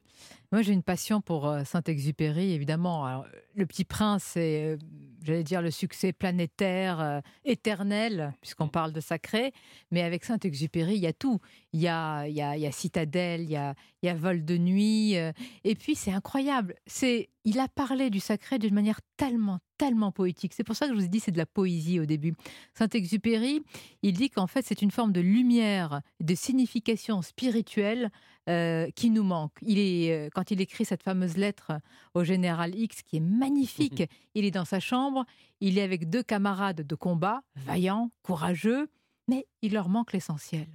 [0.52, 3.24] Moi, j'ai une passion pour euh, Saint-Exupéry, évidemment.
[3.56, 4.78] Le Petit Prince, c'est, euh,
[5.24, 9.54] j'allais dire, le succès planétaire, euh, éternel, puisqu'on parle de sacré.
[9.92, 11.40] Mais avec Saint-Exupéry, il y a tout.
[11.72, 13.74] Il y a, il y a, il y a Citadelle, il y a,
[14.04, 15.18] il y a Vol de nuit.
[15.18, 15.32] euh,
[15.64, 16.76] et puis, c'est incroyable.
[16.86, 20.54] C'est, il a parlé du sacré d'une manière tellement, tellement poétique.
[20.54, 22.36] C'est pour ça que je vous ai dit c'est de la poésie au début.
[22.78, 23.62] Saint-Exupéry,
[24.02, 28.12] il dit qu'en fait, c'est une forme de lumière, de signification spirituelle
[28.50, 29.54] euh, qui nous manque.
[29.62, 31.72] Il est, euh, quand il écrit cette fameuse lettre
[32.14, 34.04] au général X, qui est magnifique,
[34.36, 35.26] il est dans sa chambre,
[35.62, 38.90] il est avec deux camarades de combat, vaillants, courageux,
[39.30, 40.68] mais il leur manque l'essentiel.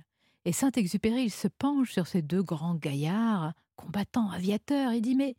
[0.48, 5.36] Et Saint-Exupéry, il se penche sur ces deux grands gaillards, combattants, aviateurs, et dit Mais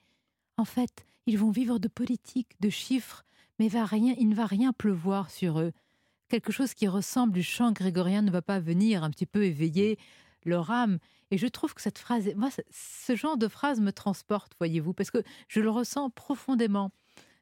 [0.55, 3.25] en fait, ils vont vivre de politique, de chiffres,
[3.57, 5.71] mais va rien, il ne va rien pleuvoir sur eux.
[6.27, 9.97] Quelque chose qui ressemble du chant grégorien ne va pas venir un petit peu éveiller
[10.45, 10.99] leur âme.
[11.31, 15.09] Et je trouve que cette phrase, moi, ce- genre de phrase me transporte, voyez-vous, parce
[15.09, 16.91] que je le ressens profondément.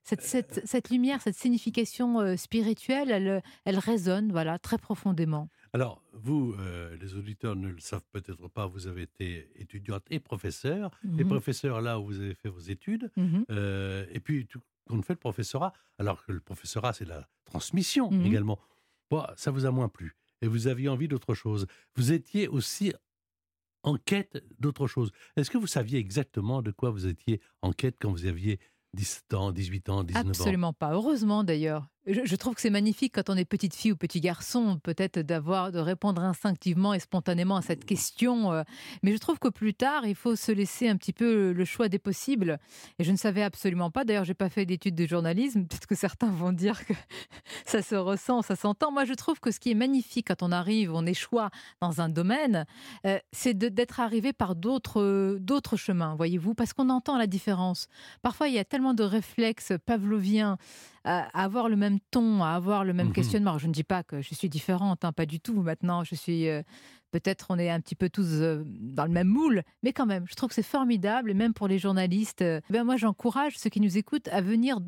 [0.06, 5.50] Cette, cette, cette lumière, cette signification euh, spirituelle, elle, elle résonne, voilà, très profondément.
[5.78, 10.20] Alors, vous, euh, les auditeurs ne le savent peut-être pas, vous avez été étudiante et
[10.20, 10.90] professeur.
[11.04, 11.28] Et Mhm.
[11.28, 13.12] professeur là où vous avez fait vos études.
[13.16, 13.46] Mhm.
[13.52, 14.60] Euh, et puis, tout
[14.90, 18.26] compte fait, le professorat, alors que le professorat, c'est la transmission Mhm.
[18.26, 18.60] également.
[19.12, 20.16] Bon, ça vous a moins plu.
[20.42, 21.68] Et vous aviez envie d'autre chose.
[21.96, 22.92] Vous étiez aussi
[23.84, 25.12] en quête d'autre chose.
[25.36, 28.60] Est-ce que vous saviez exactement de quoi vous étiez en quête quand vous aviez
[28.94, 30.30] 17 ans, 18 ans, 19 ans?
[30.30, 30.94] Absolument pas.
[30.94, 31.88] Heureusement d'ailleurs.
[32.08, 35.74] Je, trouve que c'est magnifique quand on est petite fille ou petit garçon, peut-être d'avoir
[35.74, 38.54] de répondre instinctivement et spontanément à cette question.
[38.54, 38.64] euh,
[39.04, 41.90] Mais je trouve que plus tard, il faut se laisser un petit peu le choix
[41.90, 42.60] des possibles.
[42.98, 44.06] Et je ne savais absolument pas.
[44.06, 45.64] D'ailleurs, j'ai pas fait d'études de journalisme.
[45.68, 46.94] Peut-être que certains vont dire que
[47.66, 48.90] ça se ressent, ça s'entend.
[48.90, 51.40] Moi, je trouve que ce qui est magnifique quand on arrive, on échoue
[51.82, 52.66] dans un domaine,
[53.06, 57.88] euh, c'est d'être arrivé par d'autres d'autres chemins, voyez-vous, parce qu'on entend la différence.
[58.22, 60.58] Parfois, il y a tellement de réflexes pavloviens
[61.08, 63.14] à avoir le même ton, à avoir le même Mhm.
[63.14, 63.52] questionnement.
[63.52, 65.62] Alors, je ne dis pas que je suis différente, hein, pas du tout.
[65.62, 66.62] Maintenant, je suis euh,
[67.12, 70.26] peut-être on est un petit peu tous euh, dans le même moule, mais quand même,
[70.28, 71.32] je trouve que c'est formidable.
[71.32, 74.80] Et même pour les journalistes, euh, ben moi, j'encourage ceux qui nous écoutent à venir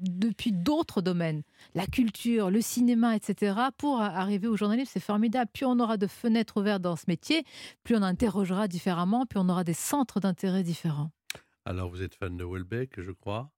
[0.00, 1.42] depuis d'autres domaines,
[1.74, 4.90] la culture, le cinéma, etc., pour arriver au journalisme.
[4.92, 5.50] C'est formidable.
[5.52, 7.42] Plus on aura de fenêtres ouvertes dans ce métier,
[7.82, 11.10] plus on interrogera différemment, plus on aura des centres d'intérêt différents.
[11.64, 13.50] Alors, vous êtes fan de Welbeck, je crois?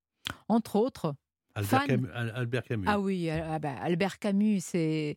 [0.49, 1.15] Entre autres,
[1.55, 2.09] Albert Camus.
[2.15, 2.87] Al- Albert Camus.
[2.89, 5.17] Ah oui, ah bah, Albert Camus, c'est.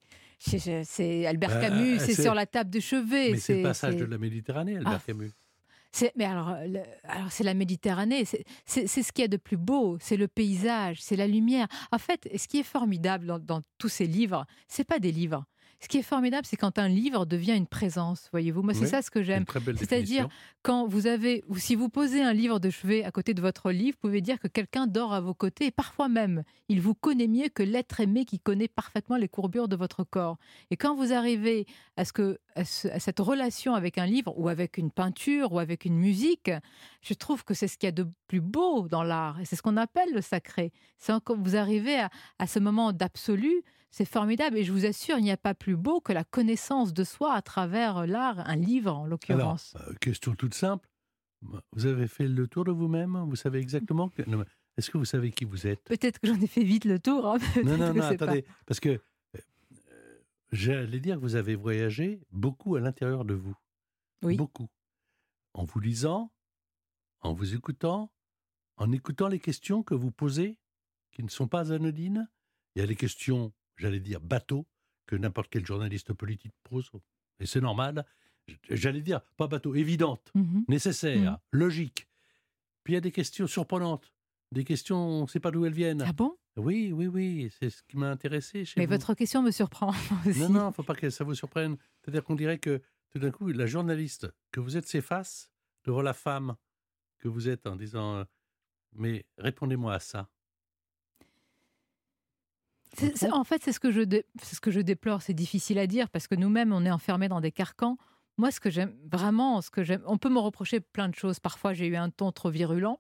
[1.26, 3.32] Albert Euh, Camus, c'est c'est- sur la table de chevet.
[3.32, 5.04] Mais c'est le passage de la Méditerranée, Albert Ah.
[5.06, 5.32] Camus.
[6.16, 9.58] Mais alors, euh, le- alors c'est la Méditerranée, c'est ce qu'il y a de plus
[9.58, 11.68] beau, c'est le paysage, c'est la lumière.
[11.92, 15.46] En fait, ce qui est formidable dans, dans tous ces livres, c'est pas des livres.
[15.84, 18.62] Ce qui est formidable, c'est quand un livre devient une présence, voyez-vous.
[18.62, 19.44] Moi, c'est Oui, ça ce que j'aime.
[19.80, 20.30] C'est-à-dire,
[20.62, 23.70] quand vous avez, ou si vous posez un livre de chevet à côté de votre
[23.70, 26.94] livre, vous pouvez dire que quelqu'un dort à vos côtés et parfois même, il vous
[26.94, 30.38] connaît mieux que l'être aimé qui connaît parfaitement les courbures de votre corps.
[30.72, 31.66] Et quand vous arrivez
[31.98, 35.52] à, ce que, à, ce- à cette relation avec un livre ou avec une peinture
[35.52, 36.50] ou avec une musique,
[37.02, 39.58] je trouve que c'est ce qu'il y a de plus beau dans l'art et c'est
[39.58, 40.72] ce qu'on appelle le sacré.
[40.98, 43.64] C'est quand vous arrivez à, à ce moment d'absolu,
[43.96, 46.94] c'est formidable et je vous assure, il n'y a pas plus beau que la connaissance
[46.94, 49.76] de soi à travers l'art, un livre en l'occurrence.
[49.88, 50.90] euh, question toute simple.
[51.74, 53.18] Vous avez fait le tour de vous-même?
[53.30, 54.24] Vous savez exactement que...
[54.78, 55.84] Est-ce que vous savez qui vous êtes?
[55.84, 57.28] Peut-être que j'en ai fait vite le tour.
[57.28, 58.46] hein, Non, non, non, pas- attendez.
[58.66, 59.00] Parce que euh,
[59.92, 60.20] euh,
[60.52, 63.56] j'allais dire que vous avez voyagé beaucoup à l'intérieur de vous.
[64.24, 64.36] Oui.
[64.38, 64.68] Beaucoup.
[65.54, 66.32] En vous lisant,
[67.22, 68.12] en vous écoutant,
[68.78, 70.58] en écoutant les questions que vous posez,
[71.12, 72.28] qui ne sont pas anodines.
[72.76, 74.68] Il y a les questions, j'allais dire, bateaux,
[75.06, 76.90] que n'importe quel journaliste politique pose.
[77.40, 78.06] Et c'est normal.
[78.70, 80.66] J'allais dire, pas bateau, évidentes Mhm.
[80.68, 81.38] nécessaires, Mhm.
[81.60, 82.08] logiques.
[82.84, 84.14] Puis il y a des questions surprenantes,
[84.52, 86.02] des questions, on ne sait pas d'où elles viennent.
[86.06, 86.38] Ah bon?
[86.56, 88.92] Oui, oui, oui, c'est ce qui m'a intéressé chez Mais vous.
[88.92, 89.90] votre question me surprend
[90.28, 90.40] aussi.
[90.40, 91.78] Non, non, faut pas que ça vous surprenne.
[92.02, 95.50] C'est-à-dire qu'on dirait que tout d'un coup, la journaliste que vous êtes s'efface
[95.86, 96.56] devant la femme
[97.20, 98.24] que vous êtes en disant euh,
[98.94, 100.30] Mais répondez-moi à ça
[103.34, 105.22] En fait, c'est ce, que je dé- c'est ce que je déplore.
[105.22, 107.98] C'est difficile à dire parce que nous-mêmes, on est enfermés dans des carcans.
[108.38, 111.40] Moi, ce que j'aime vraiment, ce que j'aime, on peut me reprocher plein de choses.
[111.40, 113.00] Parfois, j'ai eu un ton trop virulent.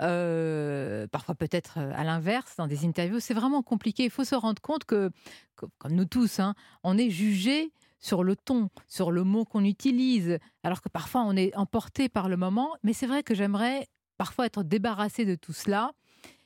[0.00, 3.20] Euh, parfois, peut-être euh, à l'inverse, dans des interviews.
[3.20, 4.04] C'est vraiment compliqué.
[4.04, 5.10] Il faut se rendre compte que,
[5.56, 9.64] que- comme nous tous, hein, on est jugé sur le ton, sur le mot qu'on
[9.64, 12.76] utilise, alors que parfois on est emporté par le moment.
[12.84, 13.88] Mais c'est vrai que j'aimerais
[14.18, 15.92] parfois être débarrassé de tout cela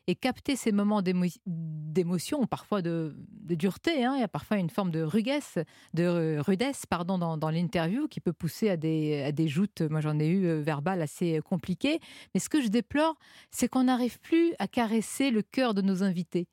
[0.07, 4.05] et capter ces moments d'émo- d'émotion, parfois de, dureté.
[4.05, 4.15] hein.
[4.17, 5.59] Il y a parfois une forme de rudesse,
[5.95, 10.01] de rudesse pardon, dans, dans l'interview qui peut pousser à des, à des joutes, moi
[10.01, 12.01] j'en ai eu euh, verbales assez euh, compliquées.
[12.35, 13.17] Mais ce que je déplore,
[13.51, 16.49] c'est qu'on n'arrive plus à caresser le cœur de nos invités.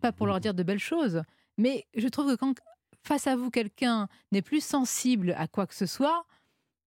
[0.00, 1.22] Pas pour leur dire de belles choses,
[1.56, 2.54] mais je trouve que quand
[3.02, 6.24] face à vous, quelqu'un n'est plus sensible à quoi que ce soit,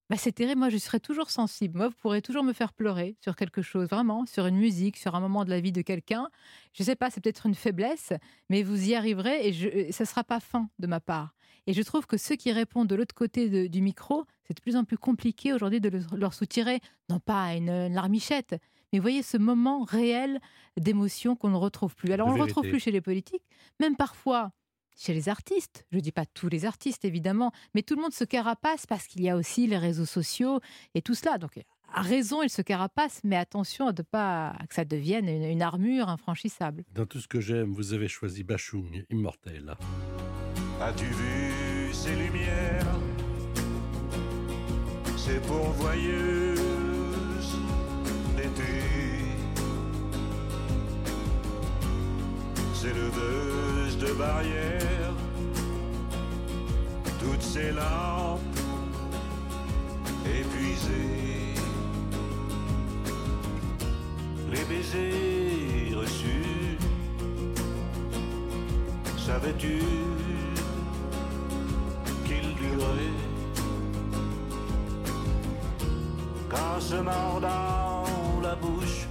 [0.10, 0.60] bah c'est terrible.
[0.60, 1.78] Moi, je serai toujours sensible.
[1.78, 5.16] Moi, vous pourrez toujours me faire pleurer sur quelque chose, vraiment, sur une musique, sur
[5.16, 6.30] un moment de la vie de quelqu'un.
[6.74, 8.14] Je sais pas, c'est peut-être une faiblesse,
[8.50, 11.34] mais vous y arriverez et, je, et ça sera pas fin de ma part.
[11.70, 14.62] Et je trouve que ceux qui répondent de l'autre côté de- du micro, c'est de
[14.62, 18.56] plus en plus compliqué aujourd'hui de le- leur soutirer, non pas une, une larmichette,
[18.94, 20.40] mais vous voyez ce moment réel
[20.78, 22.14] d'émotion qu'on ne retrouve plus.
[22.14, 23.44] Alors, on ne le retrouve plus chez les politiques,
[23.82, 24.52] même parfois
[24.98, 25.86] chez les artistes.
[25.92, 29.08] Je ne dis pas tous les artistes, évidemment, mais tout le monde se carapace parce
[29.08, 30.60] qu'il y a aussi les réseaux sociaux
[30.96, 31.38] et tout cela.
[31.38, 31.60] Donc,
[31.94, 35.62] à raison, il se carapace, mais attention à ne pas que ça devienne une, une
[35.62, 36.84] armure infranchissable.
[36.94, 39.76] Dans tout ce que j'aime, vous avez choisi Bachung, immortel.
[40.82, 42.86] As-tu vu ces lumières?
[45.18, 46.60] Ces pourvoyeuses
[48.36, 48.84] d'été
[52.74, 55.14] Ces leveuses de barrières
[57.20, 58.40] Toutes ces lampes
[60.26, 61.56] épuisées.
[64.52, 66.78] Les baisers reçus
[69.18, 69.80] Savais-tu
[72.26, 73.14] qu'il durait
[76.50, 79.08] Quand se mord dans la bouche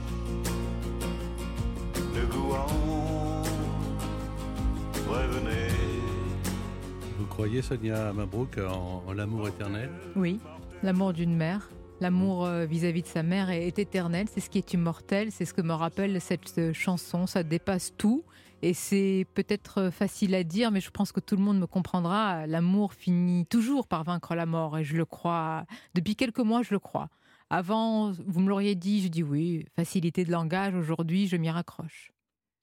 [7.46, 10.40] Vous croyez, Sonia Mabrouk, en, en l'amour éternel Oui,
[10.82, 11.70] l'amour d'une mère.
[12.00, 15.54] L'amour euh, vis-à-vis de sa mère est, éternel, c'est ce qui est immortel, c'est ce
[15.54, 18.24] que me rappelle cette euh, chanson, ça dépasse tout.
[18.62, 21.68] Et c'est peut-être euh, facile à dire, mais je pense que tout le monde me
[21.68, 22.48] comprendra.
[22.48, 25.66] L'amour finit toujours par vaincre la mort, et je le crois.
[25.94, 27.10] Depuis quelques mois, je le crois.
[27.48, 30.74] Avant, vous me l'auriez dit, je dis oui, facilité de langage.
[30.74, 32.10] Aujourd'hui, je m'y raccroche.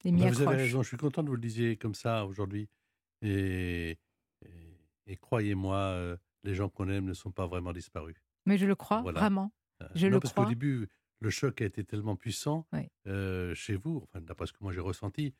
[0.04, 2.26] Et m'y Ben, Vous avez raison, je suis content de vous le disiez comme ça
[2.26, 2.68] aujourd'hui.
[3.22, 3.96] Et,
[5.06, 8.16] et, croyez-moi, euh, les gens qu'on aime ne sont pas vraiment disparus.
[8.46, 9.20] Mais je le crois, Voilà.
[9.20, 9.52] vraiment.
[9.82, 10.44] Euh, Je non, le parce crois.
[10.44, 10.88] qu'au début,
[11.20, 12.88] le choc a été tellement puissant Oui.
[13.06, 15.34] euh, chez vous, enfin, d'après ce que moi j'ai ressenti,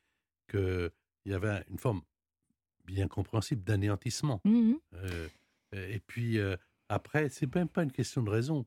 [0.49, 0.91] qu'il
[1.27, 2.03] y avait une forme
[2.85, 4.41] bien compréhensible d'anéantissement.
[4.47, 5.29] Euh,
[5.73, 6.57] et puis euh,
[6.89, 8.65] après, c'est même pas une question de raison,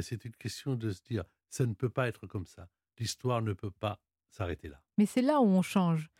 [0.00, 2.68] c'est une question de se dire, ça ne peut pas être comme ça.
[2.98, 4.80] L'histoire ne peut pas s'arrêter là.
[4.98, 6.10] Mais c'est là où on change.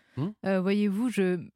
[0.45, 1.11] Euh, Voyez-vous,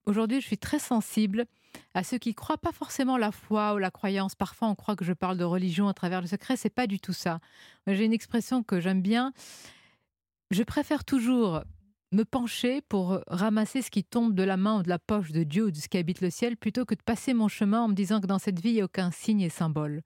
[0.06, 1.46] aujourd'hui, je suis très sensible
[1.94, 4.35] à ceux qui croient pas forcément la foi ou la croyance.
[4.35, 6.56] Parfois, on croit que je parle de religion à travers le secret.
[6.56, 7.40] C'est pas du tout ça.
[7.87, 9.33] J'ai une expression que j'aime bien.
[10.50, 11.62] Je préfère toujours
[12.12, 15.44] me pencher pour ramasser ce qui tombe de la main ou de la poche de
[15.44, 17.88] Dieu ou de ce qui habite le ciel, plutôt que de passer mon chemin en
[17.88, 20.02] me disant que dans cette vie, il n'y a aucun signe et symbole.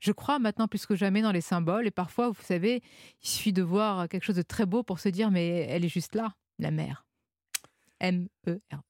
[0.00, 2.82] Je crois maintenant plus que jamais dans les symboles, et parfois, vous savez,
[3.22, 5.88] il suffit de voir quelque chose de très beau pour se dire, mais elle est
[5.88, 7.06] juste là, la mer.
[8.00, 8.82] M-E-R.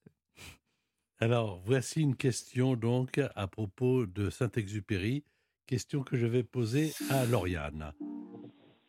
[1.18, 5.24] Alors, voici une question donc à propos de Saint-Exupéry,
[5.66, 7.92] question que je vais poser à Lauriane.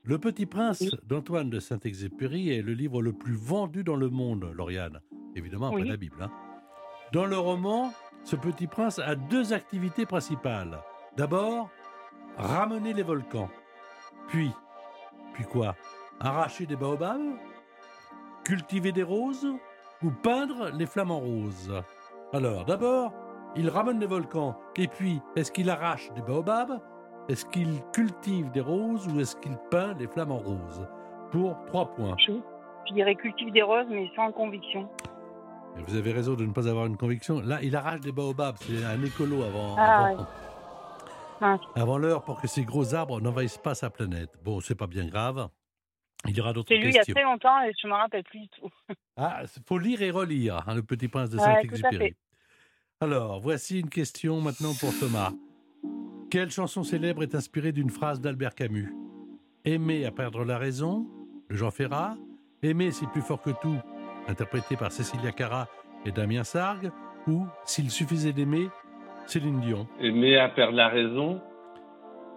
[0.04, 4.50] Le Petit Prince d'Antoine de Saint-Exupéry est le livre le plus vendu dans le monde,
[4.54, 5.02] Lauriane.
[5.36, 5.88] Évidemment, après Oui.
[5.90, 6.22] la Bible.
[6.22, 6.32] hein.
[7.13, 10.80] Dans le roman, ce Petit Prince a deux activités principales.
[11.16, 11.70] D'abord,
[12.38, 13.50] ramener les volcans.
[14.28, 14.52] Puis,
[15.34, 15.76] puis quoi?
[16.20, 17.38] Arracher des baobabs?
[18.44, 19.48] Cultiver des roses?
[20.04, 21.74] Ou peindre les flamants roses?
[22.34, 23.12] Alors, d'abord,
[23.56, 24.56] il ramène des volcans.
[24.76, 26.80] Et puis, est-ce qu'il arrache des baobabs?
[27.30, 30.88] Est-ce qu'il cultive des roses ou est-ce qu'il peint les flamants roses?
[31.32, 32.16] Pour trois points.
[32.26, 32.34] Je,
[32.88, 34.90] je dirais cultive des roses, mais sans conviction.
[35.78, 37.42] Et vous avez raison de ne pas avoir une conviction.
[37.42, 38.56] Là, il arrache des baobabs.
[38.60, 43.90] C'est un écolo avant, Ah, avant l'heure pour que ces gros arbres n'envahissent pas sa
[43.90, 44.32] planète.
[44.44, 45.50] Bon, c'est pas bien grave.
[46.25, 47.13] Il y aura d'autres C'est lu il y a questions.
[47.13, 48.69] très longtemps et je me rappelle plus du tout.
[49.19, 52.15] Ah, il faut lire et relire, hein, Le Petit Prince de Saint-Exupéry.
[53.01, 55.32] Alors, voici une question maintenant pour Thomas.
[56.30, 58.93] Quelle chanson célèbre est inspirée d'une phrase d'Albert Camus?
[59.65, 61.08] Aimer à perdre la raison
[61.49, 62.15] de Jean Ferrat,
[62.62, 63.77] Aimer c'est plus fort que tout,
[64.27, 65.67] interprété par Cécilia Cara
[66.06, 66.91] et Damien Sargue,
[67.27, 68.69] ou S'il suffisait d'aimer,
[69.25, 69.88] Céline Dion.
[69.99, 71.41] Aimer à perdre la raison.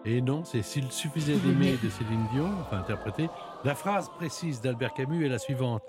[0.06, 3.28] Et non, c'est S'il suffisait d'aimer de Céline Dion, enfin interprété.
[3.64, 5.82] La phrase précise d'Albert Camus est la suivante.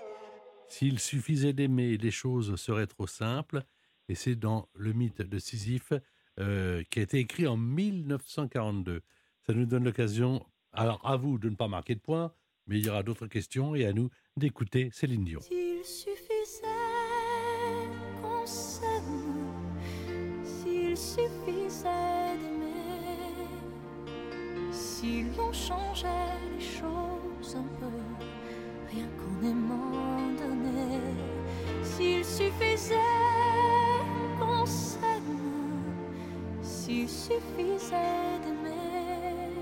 [0.68, 3.62] S'il suffisait d'aimer, les choses seraient trop simples.
[4.08, 5.94] Et c'est dans le mythe de Sisyphe
[6.40, 9.00] euh, qui a été écrit en 1942.
[9.46, 12.32] Ça nous donne l'occasion, alors à vous de ne pas marquer de points,
[12.66, 15.40] mais il y aura d'autres questions et à nous d'écouter Céline Dion.
[15.40, 16.21] S'il suffisait
[25.12, 26.08] si l'on changeait
[26.54, 27.96] les choses un peu,
[28.90, 31.00] rien qu'en aimant donner,
[31.82, 32.94] s'il suffisait
[34.38, 35.38] qu'on s'aime,
[36.62, 39.52] s'il suffisait d'aimer,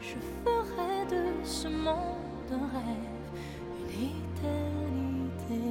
[0.00, 3.28] je ferais de ce monde un rêve,
[3.78, 5.62] une éternité.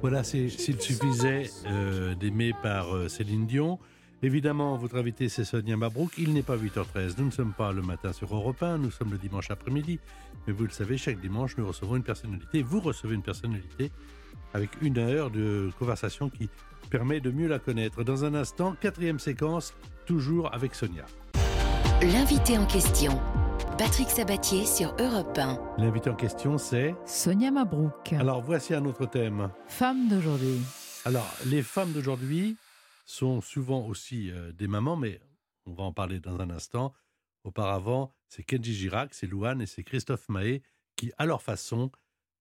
[0.00, 3.78] Voilà, c'est S'il suffisait euh, d'aimer par euh, Céline Dion.
[4.26, 6.18] Évidemment, votre invité, c'est Sonia Mabrouk.
[6.18, 7.14] Il n'est pas 8h13.
[7.18, 8.78] Nous ne sommes pas le matin sur Europe 1.
[8.78, 10.00] Nous sommes le dimanche après-midi.
[10.48, 12.60] Mais vous le savez, chaque dimanche, nous recevons une personnalité.
[12.64, 13.92] Vous recevez une personnalité
[14.52, 16.50] avec une heure de conversation qui
[16.90, 18.02] permet de mieux la connaître.
[18.02, 19.74] Dans un instant, quatrième séquence,
[20.06, 21.04] toujours avec Sonia.
[22.02, 23.20] L'invité en question,
[23.78, 25.56] Patrick Sabatier sur Europe 1.
[25.78, 26.96] L'invité en question, c'est...
[27.06, 29.50] Sonia Mabrouk, Alors, voici un autre thème.
[29.68, 30.58] femme d'aujourd'hui.
[31.04, 32.56] Alors, les femmes d'aujourd'hui
[33.06, 35.20] sont souvent aussi euh, des mamans, mais
[35.64, 36.92] on va en parler dans un instant.
[37.44, 40.62] Auparavant, c'est Kenji Girac, c'est Louane et c'est Christophe Mahé
[40.96, 41.90] qui, à leur façon,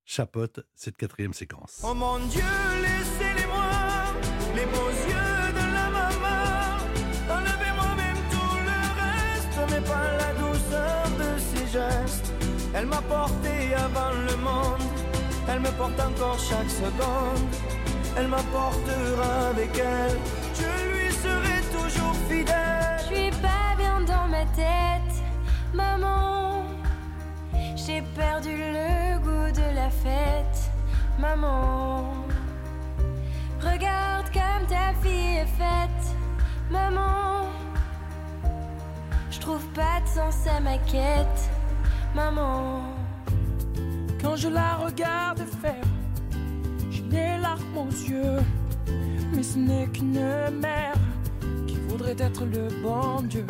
[0.03, 1.81] chapeautent cette quatrième séquence.
[1.83, 2.41] Oh mon Dieu,
[2.81, 3.71] laissez-les-moi,
[4.55, 6.77] les beaux yeux de la maman.
[7.29, 12.33] Enlevez-moi même tout le reste, mais pas la douceur de ses gestes.
[12.73, 14.81] Elle m'a porté avant le monde,
[15.47, 17.55] elle me porte encore chaque seconde.
[18.17, 20.17] Elle m'apportera avec elle,
[25.73, 26.63] maman.
[27.75, 30.71] J'ai perdu le goût de la fête,
[31.19, 32.13] maman.
[33.61, 36.15] Regarde comme ta fille est faite,
[36.71, 37.47] maman.
[39.29, 41.49] Je trouve pas de sens à ma quête,
[42.15, 42.81] maman.
[44.21, 45.85] Quand je la regarde faire,
[46.89, 48.39] j'ai les larmes aux yeux.
[49.33, 50.95] Mais ce n'est qu'une mère
[51.67, 53.45] qui voudrait être le bon Dieu.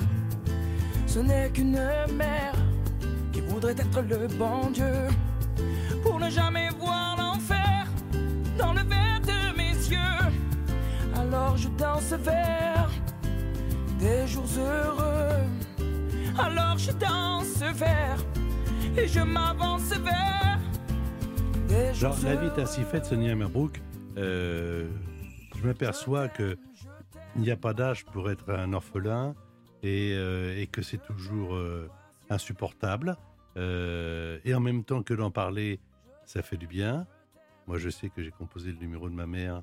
[1.15, 1.80] Ce n'est qu'une
[2.12, 2.56] mère
[3.32, 5.08] qui voudrait être le bon Dieu.
[6.04, 7.88] Pour ne jamais voir l'enfer
[8.58, 10.25] dans le verre de mes yeux.
[11.15, 12.89] Alors je danse vers
[13.97, 15.45] des jours heureux.
[16.38, 18.17] Alors je danse vers
[18.97, 20.60] et je m'avance vers
[21.69, 22.60] des jours Alors, la vie est heureux.
[22.60, 23.82] ainsi faite, Sonia Mabrouk.
[24.17, 24.89] Euh,
[25.56, 26.58] je m'aperçois que
[27.38, 29.34] il n'y a pas d'âge pour être un orphelin
[29.86, 31.88] et, euh, et que c'est toujours euh,
[32.30, 33.17] insupportable.
[33.58, 35.80] Euh, et en même temps que d'en parler,
[36.26, 37.08] ça fait du bien.
[37.67, 39.62] Moi, je sais que j'ai composé le numéro de ma mère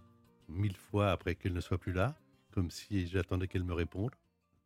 [0.49, 2.15] mille fois après qu'elle ne soit plus là,
[2.53, 4.13] comme si j'attendais qu'elle me réponde.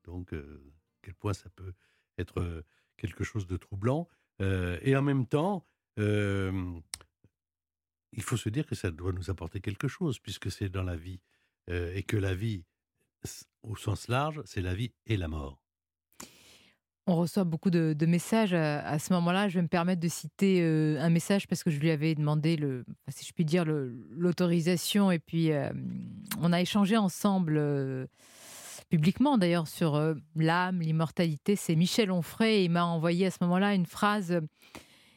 [0.05, 0.63] Donc, euh,
[1.03, 1.73] quel point ça peut
[2.19, 2.65] être
[2.97, 4.09] quelque chose de troublant.
[4.41, 5.67] Et en même temps,
[5.99, 6.83] il
[8.21, 11.21] faut se dire que ça doit nous apporter quelque chose, puisque c'est dans la vie,
[11.69, 12.65] et que la vie,
[13.63, 15.59] au sens large, c'est la vie et la mort.
[17.09, 19.49] On reçoit beaucoup de, messages à, à ce moment-là.
[19.49, 22.57] Je vais me permettre de citer euh, un message parce que je lui avais demandé,
[22.57, 25.13] le, si je puis dire, l'autorisation.
[25.13, 25.71] Et puis, euh,
[26.41, 28.07] on a échangé ensemble, euh,
[28.89, 31.55] publiquement d'ailleurs, sur euh, l'âme, l'immortalité.
[31.55, 32.55] C'est Michel Onfray.
[32.57, 34.41] Et il m'a envoyé à ce moment-là une phrase, euh,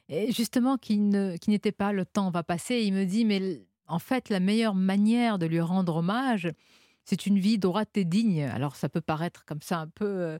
[0.09, 2.81] et justement, qui n'était pas le temps va passer.
[2.81, 6.51] Il me dit, mais en fait, la meilleure manière de lui rendre hommage,
[7.09, 8.43] c'est une vie droite et digne.
[8.43, 10.05] Alors, ça peut paraître comme ça un peu.
[10.05, 10.39] euh,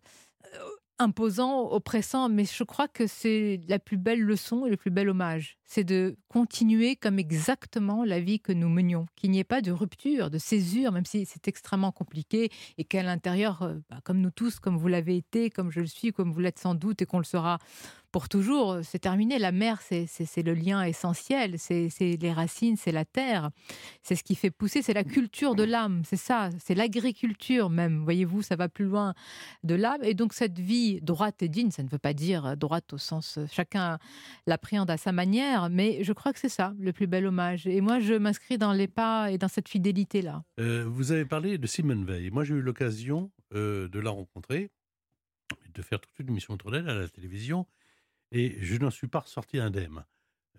[1.00, 5.10] imposant, oppressant, mais je crois que c'est la plus belle leçon et le plus bel
[5.10, 5.58] hommage.
[5.64, 9.72] C'est de continuer comme exactement la vie que nous menions, qu'il n'y ait pas de
[9.72, 14.32] rupture, de césure, même si c'est extrêmement compliqué et qu'à l'intérieur, euh, bah, comme nous
[14.32, 17.06] tous, comme vous l'avez été, comme je le suis, comme vous l'êtes sans doute et
[17.06, 17.60] qu'on le sera
[18.12, 19.40] pour toujours, euh, c'est terminé.
[19.40, 23.50] La mer, c'est le lien essentiel, c'est les racines, c'est la terre,
[24.04, 28.04] c'est ce qui fait pousser, c'est la culture de l'âme, c'est ça, c'est l'agriculture même,
[28.04, 29.14] voyez-vous, ça va plus loin
[29.64, 30.04] de l'âme.
[30.04, 32.98] Et donc cette vie droite et digne, ça ne veut pas dire euh, droite au
[32.98, 34.00] sens, euh, chacun
[34.48, 37.68] l'appréhende à sa manière, mais je crois que c'est ça, le plus bel hommage.
[37.68, 40.44] Et moi, je m'inscris dans les pas et dans cette fidélité-là.
[40.58, 42.30] Vous avez parlé de Simone Veil.
[42.32, 44.70] Moi, j'ai eu l'occasion de la rencontrer.
[45.74, 47.66] de faire toute une émission autour d'elle à la télévision,
[48.32, 50.06] et je n'en suis pas ressorti indemne.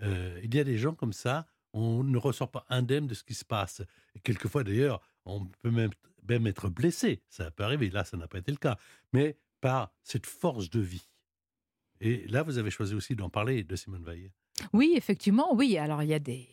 [0.02, 3.22] Euh, il y a des gens comme ça, on ne ressort pas indemne de ce
[3.22, 3.82] qui se passe.
[4.14, 5.90] Et quelquefois, d'ailleurs, on peut même,
[6.28, 7.22] même être blessé.
[7.28, 7.90] Ça peut arriver.
[7.90, 8.76] Là, ça n'a pas été le cas.
[9.12, 11.06] Mais par cette force de vie.
[12.00, 14.30] Et là, vous avez choisi aussi d'en parler de Simone Veil.
[14.72, 15.76] Oui, effectivement, oui.
[15.76, 16.48] Alors, il y a des.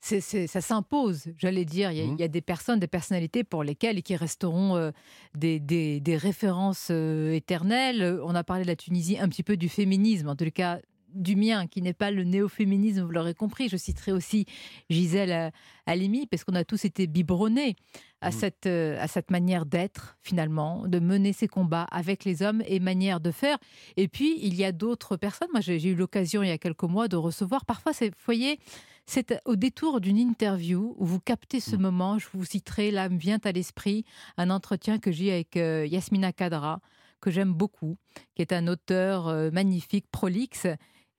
[0.00, 1.92] Ça s'impose, j'allais dire.
[1.92, 2.14] Il y, a, Mhm.
[2.18, 4.90] il y a des personnes, des personnalités pour lesquelles et qui resteront euh,
[5.34, 8.18] des, des- des références euh, éternelles.
[8.24, 10.80] On a parlé de la Tunisie, un petit peu du féminisme, en tout cas
[11.12, 13.68] du mien, qui n'est pas le néo-féminisme, vous l'aurez compris.
[13.68, 14.46] Je citerai aussi
[14.90, 15.50] Gisèle euh,
[15.86, 17.74] Halimi, parce qu'on a tous été biberonnés
[18.20, 18.32] à, Mhm.
[18.38, 23.18] cette, à cette manière d'être, finalement, de mener ses combats avec les hommes et manière
[23.18, 23.58] de faire.
[23.96, 25.48] Et puis, il y a d'autres personnes.
[25.52, 27.64] Moi, j'ai eu l'occasion, il y a quelques mois, de recevoir.
[27.64, 28.60] Parfois, vous voyez,
[29.06, 31.80] c'est au détour d'une interview où vous captez ce Mm.
[31.80, 32.18] moment.
[32.18, 34.04] Je vous citerai, là, me vient à l'esprit
[34.36, 36.80] un entretien que j'ai eu avec euh, Yasmina Kadra,
[37.20, 37.96] que j'aime beaucoup,
[38.34, 40.66] qui est un auteur euh, magnifique, prolixe.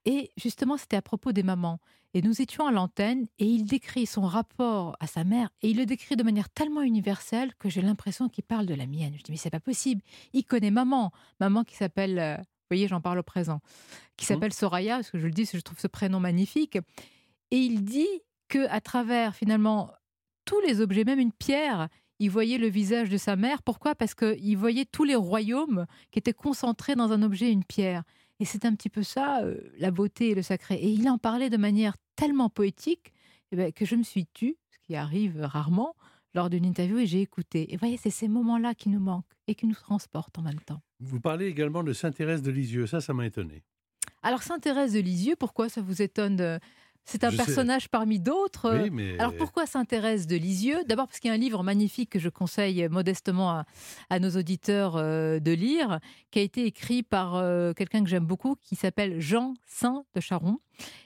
[0.05, 1.79] Et justement, c'était à propos des mamans.
[2.13, 5.77] Et nous étions à l'antenne et il décrit son rapport à sa mère et il
[5.77, 9.13] le décrit de manière tellement universelle que j'ai l'impression qu'il parle de la mienne.
[9.17, 10.01] Je dis mais c'est pas possible.
[10.34, 13.61] Il connaît maman, maman qui s'appelle, euh, vous voyez, j'en parle au présent,
[14.17, 16.79] qui s'appelle Soraya parce que je le dis, je trouve ce prénom magnifique.
[17.51, 18.07] Et il dit
[18.47, 19.91] que à travers finalement
[20.45, 21.87] tous les objets, même une pierre,
[22.19, 23.63] il voyait le visage de sa mère.
[23.63, 23.95] Pourquoi?
[23.95, 28.03] Parce qu'il voyait tous les royaumes qui étaient concentrés dans un objet, une pierre.
[28.39, 30.75] Et c'est un petit peu ça, euh, la beauté et le sacré.
[30.75, 33.11] Et il en parlait de manière tellement poétique
[33.51, 35.95] eh ben, que je me suis tue, ce qui arrive rarement,
[36.33, 37.71] lors d'une interview et j'ai écouté.
[37.71, 40.59] Et vous voyez, c'est ces moments-là qui nous manquent et qui nous transportent en même
[40.61, 40.81] temps.
[40.99, 42.87] Vous parlez également de Sainte-Thérèse de Lisieux.
[42.87, 43.63] Ça, ça m'a étonné.
[44.23, 46.59] Alors, Sainte-Thérèse de Lisieux, pourquoi ça vous étonne de-
[47.05, 47.45] C'est un Je sais.
[47.45, 48.83] personnage parmi d'autres.
[48.83, 49.17] Oui, mais.
[49.19, 52.29] Alors pourquoi Sainte-Thérèse de Lisieux D'abord parce qu'il y a un livre magnifique que je
[52.29, 53.65] conseille modestement à,
[54.09, 55.99] à nos auditeurs euh, de lire,
[56.29, 60.21] qui a été écrit par euh, quelqu'un que j'aime beaucoup, qui s'appelle Jean Saint de
[60.21, 60.59] Charon,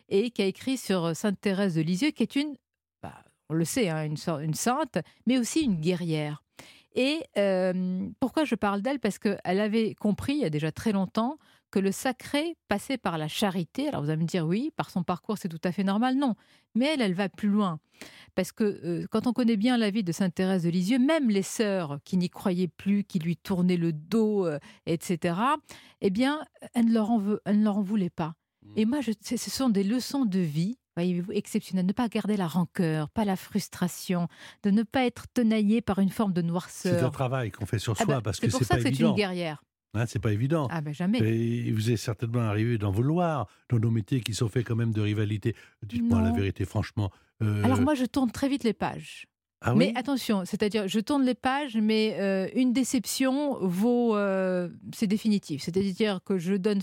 [0.09, 2.55] et qui a écrit sur Sainte-Thérèse de Lisieux, qui est une,
[3.01, 6.43] bah, on le sait, hein, une, sainte, mais aussi une guerrière.
[6.93, 8.99] Et euh, pourquoi je parle d'elle?
[8.99, 11.37] Parce qu'elle avait compris, il y a déjà très longtemps,
[11.75, 13.89] que le sacré passait par la charité.
[13.89, 16.15] Alors vous allez me dire, oui, par son parcours, c'est tout à fait normal.
[16.15, 16.35] Non,
[16.73, 17.79] mais elle, elle va plus loin.
[18.33, 21.29] Parce que euh, quand on connaît bien la vie de Sainte Thérèse de Lisieux, même
[21.29, 25.35] les sœurs qui n'y croyaient plus, qui lui tournaient le dos, euh, etc.,
[25.99, 28.35] eh bien, elle ne leur en, veut- elle ne leur en voulait pas.
[28.77, 31.85] Et moi, je, ce ce sont des leçons de vie, voyez-vous, exceptionnelles.
[31.85, 34.29] Ne pas garder la rancœur, pas la frustration,
[34.63, 37.11] de ne pas être tenaillé par une forme de C'est un noirceur.
[37.11, 38.83] travail qu'on fait sur Ah soi ben, parce c'est que pour c'est ça pas que
[38.95, 39.61] c'est une guerrière.
[39.95, 40.67] Hein, c'est pas évident.
[40.69, 41.19] Ah ben jamais.
[41.19, 44.91] Et vous êtes certainement arrivé d'en vouloir dans nos métiers qui sont faits quand même
[44.91, 45.55] de rivalité.
[45.83, 47.11] Dites-moi la vérité, franchement.
[47.41, 49.27] Euh, Alors moi, je tourne très vite les pages.
[49.61, 54.15] ah oui Mais attention, c'est-à-dire, je tourne les pages, mais euh, une déception vaut.
[54.15, 55.61] euh, c'est définitif.
[55.63, 56.81] C'est-à-dire que je donne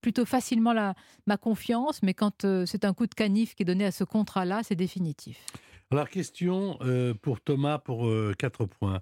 [0.00, 0.94] plutôt facilement la,
[1.26, 4.62] ma confiance, mais quand c'est un coup de canif qui est donné à ce contrat-là,
[4.62, 5.44] c'est définitif.
[5.90, 6.78] Alors, question
[7.22, 9.00] pour Thomas pour 4 points.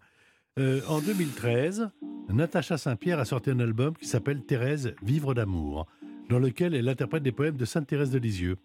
[0.59, 1.91] Euh, en 2013,
[2.31, 5.87] Natacha Saint-Pierre a sorti un album qui s'appelle Thérèse, Vivre d'amour,
[6.31, 8.57] dans lequel elle interprète des poèmes de Sainte Thérèse de Lisieux.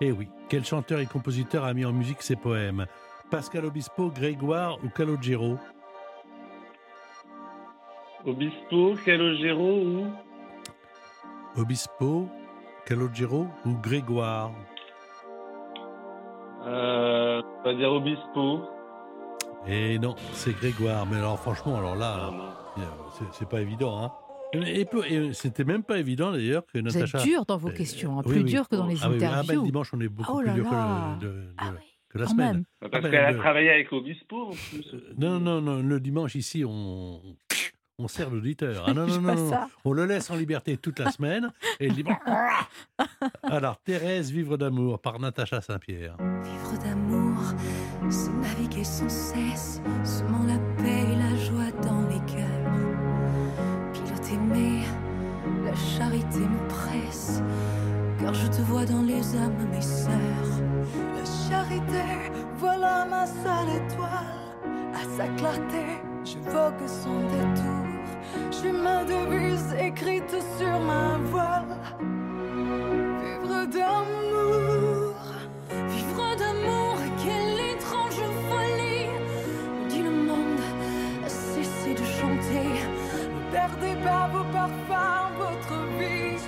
[0.00, 2.86] Eh oui, quel chanteur et compositeur a mis en musique ces poèmes?
[3.28, 5.58] Pascal Obispo, Grégoire ou Calogero?
[8.24, 10.06] Obispo, Calogero ou?
[11.56, 12.28] Obispo,
[12.86, 14.52] Calogero ou Grégoire?
[16.64, 18.60] Euh, On va dire Obispo.
[19.68, 21.06] Eh non, c'est Grégoire.
[21.06, 22.30] Mais alors, franchement, alors là,
[22.78, 22.82] euh,
[23.32, 24.02] c'est- pas évident.
[24.04, 24.12] Hein.
[24.66, 27.18] Et, peu- et c'était même pas évident d'ailleurs que Vous Natacha.
[27.18, 28.44] êtes dur dans vos Euh, questions, hein, plus oui.
[28.50, 29.16] dur que dans les Ah oui.
[29.16, 29.60] Ah, ben, interviews.
[29.60, 31.16] le dimanche, on est beaucoup Oh plus là dur que, là.
[31.20, 31.72] le- de- de- Ah
[32.08, 32.52] que la quand semaine.
[32.54, 32.64] même.
[32.80, 34.94] Parce Ah ben, qu'elle a travaillé avec Obispo en plus.
[34.94, 37.20] Euh, Non, non, non, le dimanche ici, on,
[37.98, 38.84] on sert l'auditeur.
[38.86, 39.50] Ah non, non, non,
[39.84, 41.52] on le laisse en liberté toute la semaine.
[41.78, 42.16] Et le dimanche.
[43.42, 46.16] Alors, Thérèse, Vivre d'amour par Natacha Saint-Pierre.
[46.18, 46.97] Vivre d'amour,
[48.84, 52.78] sans cesse, semant la paix et la joie dans les cœurs.
[53.92, 54.84] Piloter mais
[55.64, 57.42] la charité me presse,
[58.20, 60.62] car je te vois dans les âmes, mes sœurs.
[61.16, 62.04] La charité,
[62.58, 64.38] voilà ma seule étoile.
[64.94, 65.84] À sa clarté,
[66.24, 67.88] j'évoque son détour.
[68.50, 71.76] J'ai ma devise écrite sur ma voile.
[73.22, 75.14] Vivre d'amour,
[75.88, 76.87] vivre d'amour,
[84.02, 86.38] Pas vos parfums, votre vie.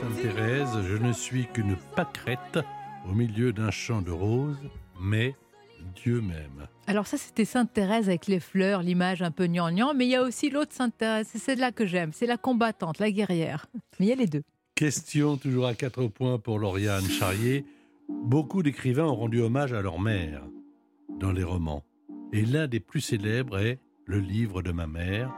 [0.00, 2.58] Sainte Thérèse, je ne suis qu'une pâquerette
[3.08, 4.68] au milieu d'un champ de roses,
[5.00, 5.34] mais
[5.94, 6.66] Dieu m'aime.
[6.86, 10.16] Alors ça, c'était Sainte Thérèse avec les fleurs, l'image un peu gnangnan, mais il y
[10.16, 13.66] a aussi l'autre Sainte Thérèse, c'est celle-là que j'aime, c'est la combattante, la guerrière.
[13.98, 14.42] Mais il y a les deux.
[14.74, 17.64] Question toujours à quatre points pour Lauriane Charrier.
[18.08, 20.42] Beaucoup d'écrivains ont rendu hommage à leur mère
[21.20, 21.84] dans les romans.
[22.32, 25.32] Et l'un des plus célèbres est Le livre de ma mère,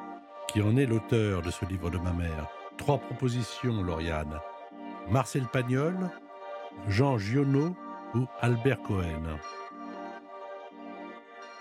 [0.55, 2.47] qui en est l'auteur de ce livre de ma mère?
[2.79, 4.39] Trois propositions, Lauriane.
[5.11, 5.97] Marcel Pagnol,
[6.89, 7.75] Jean Giono
[8.15, 9.37] ou Albert Cohen?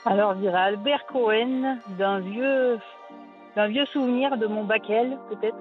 [0.06, 2.78] Alors, je dirais Albert Cohen, d'un vieux,
[3.56, 5.58] d'un vieux souvenir de mon bac L, peut-être.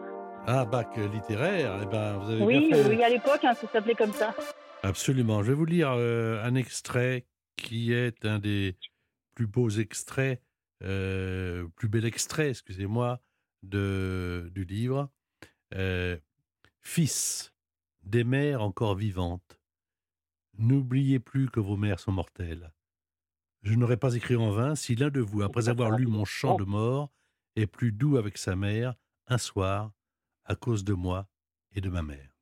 [0.47, 2.89] Ah, bac littéraire, eh ben, vous avez Oui, bien fait.
[2.91, 4.35] oui, à l'époque, hein, ça s'appelait comme ça.
[4.83, 5.43] Absolument.
[5.43, 7.25] Je vais vous lire euh, un extrait
[7.57, 8.77] qui est un des
[9.35, 10.43] plus beaux extraits,
[10.83, 13.21] euh, plus bel extrait, excusez-moi,
[13.63, 15.11] de, du livre.
[15.75, 16.17] Euh,
[16.81, 17.53] Fils
[18.03, 19.61] des mères encore vivantes,
[20.59, 22.73] n'oubliez plus que vos mères sont mortelles.
[23.63, 26.57] Je n'aurais pas écrit en vain si l'un de vous, après avoir lu mon chant
[26.57, 27.13] de mort,
[27.55, 28.95] est plus doux avec sa mère
[29.29, 29.93] un soir
[30.45, 31.29] à cause de moi
[31.73, 32.37] et de ma mère.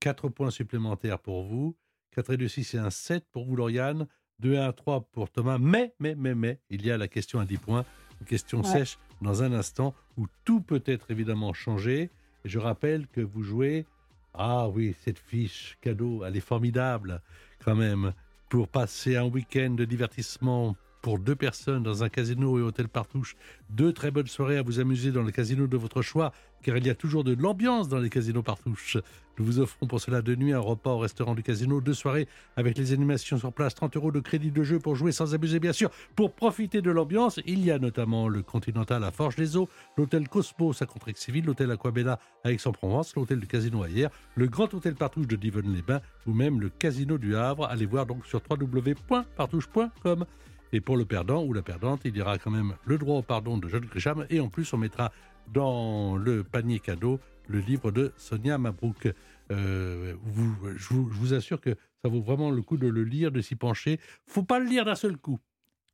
[0.00, 1.76] Quatre points supplémentaires pour vous.
[2.12, 4.08] 4 et 2, 6 et 1, 7 pour vous, Lauriane.
[4.40, 5.58] 2 et 1, 3 pour Thomas.
[5.58, 7.84] Mais, mais, mais, mais, il y a la question à 10 points.
[8.20, 8.64] Une question Ouais.
[8.70, 12.10] sèche dans un instant où tout peut être évidemment changé.
[12.44, 13.86] Et je rappelle que vous jouez.
[14.34, 17.20] Ah oui, cette fiche cadeau, elle est formidable
[17.64, 18.12] quand même.
[18.48, 23.36] Pour passer un week-end de divertissement pour deux personnes dans un casino et hôtel Partouche.
[23.70, 26.32] Deux très bonnes soirées à vous amuser dans le casino de votre choix,
[26.62, 28.98] car il y a toujours de l'ambiance dans les casinos Partouche.
[29.38, 32.28] Nous vous offrons pour cela deux nuits, un repas au restaurant du casino, deux soirées
[32.56, 35.60] avec les animations sur place, 30 euros de crédit de jeu pour jouer sans abuser,
[35.60, 35.90] bien sûr.
[36.14, 40.86] Pour profiter de l'ambiance, il y a notamment le Continental à Forges-les-Eaux, l'hôtel Cosmos à
[40.86, 46.02] Contrexéville, l'hôtel Aquabella à Aix-en-Provence, l'hôtel du Casino Hier, le grand hôtel Partouche de Divonne-les-Bains
[46.26, 47.64] ou même le Casino du Havre.
[47.64, 50.26] Allez voir donc sur www.partouche.com.
[50.72, 53.22] Et pour le perdant ou la perdante, il y aura quand même le droit au
[53.22, 55.12] pardon de John Grisham et en plus on mettra
[55.48, 57.18] dans le panier cadeau
[57.48, 59.12] le livre de Sonia Mabrouk.
[59.50, 63.02] Euh, vous, je, vous, je vous assure que ça vaut vraiment le coup de le
[63.02, 63.98] lire, de s'y pencher.
[64.26, 65.40] Faut pas le lire d'un seul coup,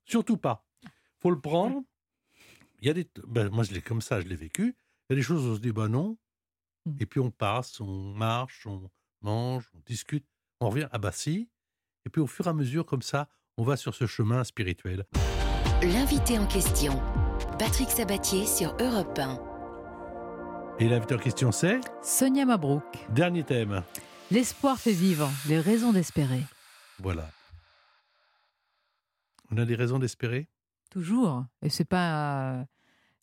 [0.04, 0.66] surtout pas.
[1.18, 1.82] Faut le prendre.
[2.80, 4.76] Il y a des, ben, moi je l'ai comme ça, je l'ai vécu.
[5.08, 6.18] Il y a des choses où on se dit bah non,
[6.86, 6.96] Mm.
[7.00, 8.88] et puis on passe, on marche, on
[9.20, 10.24] mange, on discute,
[10.60, 11.50] on revient ah bah si.
[12.06, 13.28] Et puis au fur et à mesure comme ça,
[13.58, 15.04] on va sur ce chemin spirituel.
[15.82, 17.00] L'invité en question,
[17.58, 19.38] Patrick Sabatier sur Europe 1.
[20.78, 22.82] Et l'invité en question c'est Sonia Mabrouk.
[23.10, 23.82] dernier thème.
[24.30, 26.42] L'espoir fait vivre, les raisons d'espérer.
[26.98, 27.30] Voilà.
[29.50, 30.48] On a des raisons d'espérer?
[30.90, 31.44] Toujours.
[31.62, 32.64] Et c'est pas.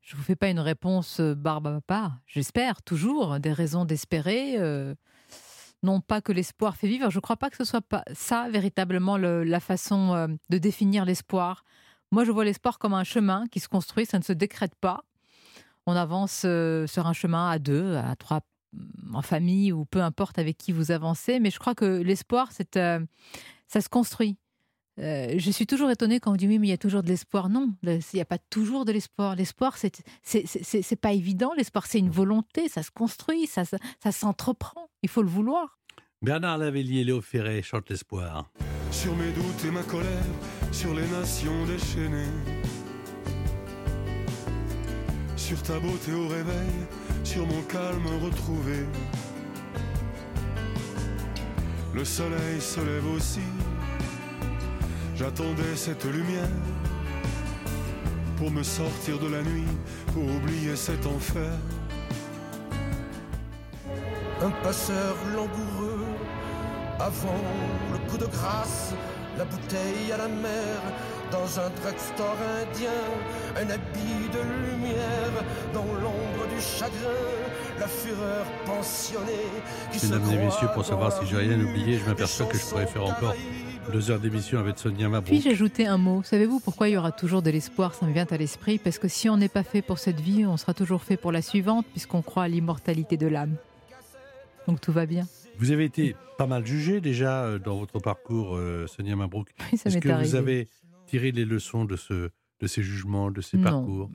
[0.02, 2.14] Je vous fais pas une réponse euh, barbe à papa.
[2.26, 4.56] J'espère toujours des raisons d'espérer.
[4.58, 4.96] euh,
[5.84, 7.10] non pas que l'espoir fait vivre.
[7.10, 10.58] Je ne crois pas que ce soit pas ça véritablement le- la façon euh, de
[10.58, 11.64] définir l'espoir.
[12.12, 14.06] Moi, je vois l'espoir comme un chemin qui se construit.
[14.06, 15.04] Ça ne se décrète pas.
[15.86, 18.40] On avance euh, sur un chemin à deux, à trois,
[19.14, 21.40] en famille ou peu importe avec qui vous avancez.
[21.40, 23.00] Mais je crois que l'espoir, c'est euh,
[23.68, 24.38] ça se construit.
[25.00, 27.08] Euh, je suis toujours étonnée quand on dit oui, mais il y a toujours de
[27.08, 27.50] l'espoir.
[27.50, 29.36] Non, il n'y a pas toujours de l'espoir.
[29.36, 31.52] L'espoir, c'est c'est- c'est c'est- c'est pas évident.
[31.58, 34.90] L'espoir, c'est une volonté, ça se construit, ça, ça s'entreprend.
[35.02, 35.80] Il faut le vouloir.
[36.22, 38.50] Bernard Lavellier et Léo Ferré chantent l'espoir.
[38.92, 40.24] sur mes doutes et ma colère,
[40.72, 42.30] sur les nations déchaînées.
[45.36, 46.70] Sur ta beauté au réveil,
[47.24, 48.86] sur mon calme retrouvé.
[51.94, 53.40] Le soleil se lève aussi,
[55.16, 56.48] j'attendais cette lumière
[58.38, 59.68] pour me sortir de la nuit,
[60.14, 61.52] pour oublier cet enfer.
[64.44, 66.06] un passeur langoureux.
[67.00, 67.44] Avant
[67.92, 68.94] le coup de grâce,
[69.38, 70.80] la bouteille à la mer,
[71.32, 73.02] dans un drugstore indien,
[73.58, 75.44] un habit de lumière,
[75.74, 77.26] dans l'ombre du chagrin,
[77.80, 79.50] la fureur pensionnée
[79.92, 82.66] qui se Mesdames et messieurs, pour savoir si j'ai rien oublié, je m'aperçois que je
[82.66, 83.36] pourrais faire encore.
[83.92, 85.30] Deux heures d'émission avec Sonia Mabrouk.
[85.30, 86.22] Puis-je ajouter un mot?
[86.24, 87.94] Savez-vous pourquoi il y aura toujours de l'espoir?
[87.94, 88.78] Ça me vient à l'esprit.
[88.78, 91.32] Parce que si on n'est pas fait pour cette vie, on sera toujours fait pour
[91.32, 93.56] la suivante, puisqu'on croit à l'immortalité de l'âme.
[94.68, 95.28] Donc tout va bien.
[95.58, 99.50] Vous avez été pas mal jugé déjà euh, dans votre parcours, euh, Sonia Mabrouk.
[99.72, 100.68] Oui, ça Est-ce que vous avez
[101.06, 102.30] tiré les leçons de, ce,
[102.64, 103.64] de ces jugements, de ces non.
[103.64, 104.10] parcours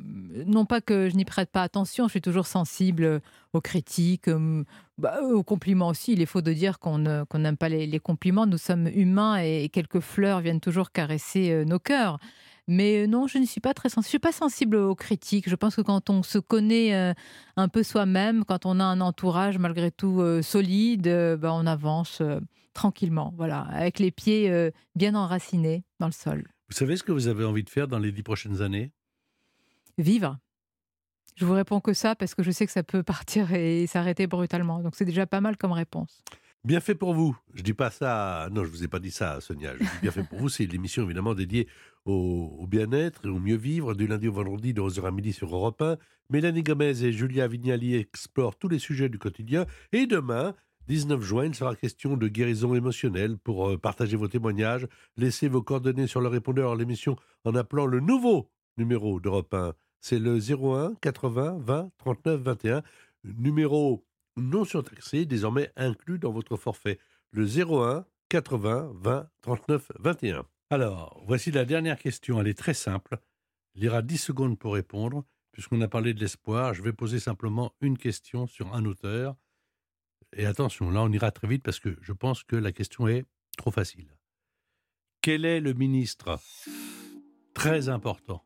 [0.46, 3.20] Non pas que je n'y prête pas attention, je suis toujours sensible
[3.53, 4.64] aux critiques, euh,
[4.96, 6.12] bah, aux compliments aussi.
[6.14, 8.46] Il est faux de dire qu'on qu'on n'aime pas les, les compliments.
[8.46, 12.18] Nous sommes humains et quelques fleurs viennent toujours caresser euh, nos cœurs.
[12.70, 14.05] Mais euh, non, je ne suis pas très sensible.
[14.07, 15.49] Je suis pas sensible aux critiques.
[15.49, 17.12] Je pense que quand on se connaît euh,
[17.57, 21.66] un peu soi-même, quand on a un entourage malgré tout euh, solide, euh, bah, on
[21.66, 22.40] avance euh,
[22.74, 26.44] tranquillement, voilà, avec les pieds euh, bien enracinés dans le sol.
[26.69, 28.93] Vous savez ce que vous avez envie de faire dans les dix prochaines années?
[29.97, 30.39] Vivre.
[31.37, 34.27] Je vous réponds que ça parce que je sais que ça peut partir et s'arrêter
[34.27, 34.83] brutalement.
[34.83, 36.23] Donc c'est déjà pas mal comme réponse.
[36.64, 37.37] Bien fait pour vous.
[37.55, 38.49] Je dis pas ça.
[38.53, 39.75] Non, je vous ai pas dit ça, Sonia.
[39.75, 40.49] Je dis bien fait pour vous.
[40.49, 41.69] C'est l'émission évidemment dédiée
[42.05, 45.33] au, au bien-être et au mieux vivre du lundi au vendredi de 11h à midi
[45.33, 45.97] sur Europe 1.
[46.31, 49.64] Mélanie Gomez et Julia Vignali explorent tous les sujets du quotidien.
[49.93, 50.55] Et demain,
[50.89, 53.36] 19 juin, il sera question de guérison émotionnelle.
[53.36, 57.14] Pour euh, partager vos témoignages, laissez vos coordonnées sur le répondeur à l'émission
[57.45, 59.74] en appelant le nouveau numéro d'Europe 1.
[60.01, 62.82] C'est le 01 80 20 39 21.
[63.24, 64.07] Numéro
[64.39, 66.99] non surtaxé, désormais inclus dans votre forfait.
[67.32, 70.45] Le 01 80 20 39 21.
[70.70, 72.41] Alors, voici la dernière question.
[72.41, 73.18] Elle est très simple.
[73.74, 75.24] Il y aura 10 secondes pour répondre.
[75.53, 79.34] Puisqu'on a parlé de l'espoir, je vais poser simplement une question sur un auteur.
[80.37, 83.24] Et attention, là on ira très vite parce que je pense que la question est
[83.57, 84.16] trop facile.
[85.20, 86.39] Quel est le ministre
[87.55, 88.45] très important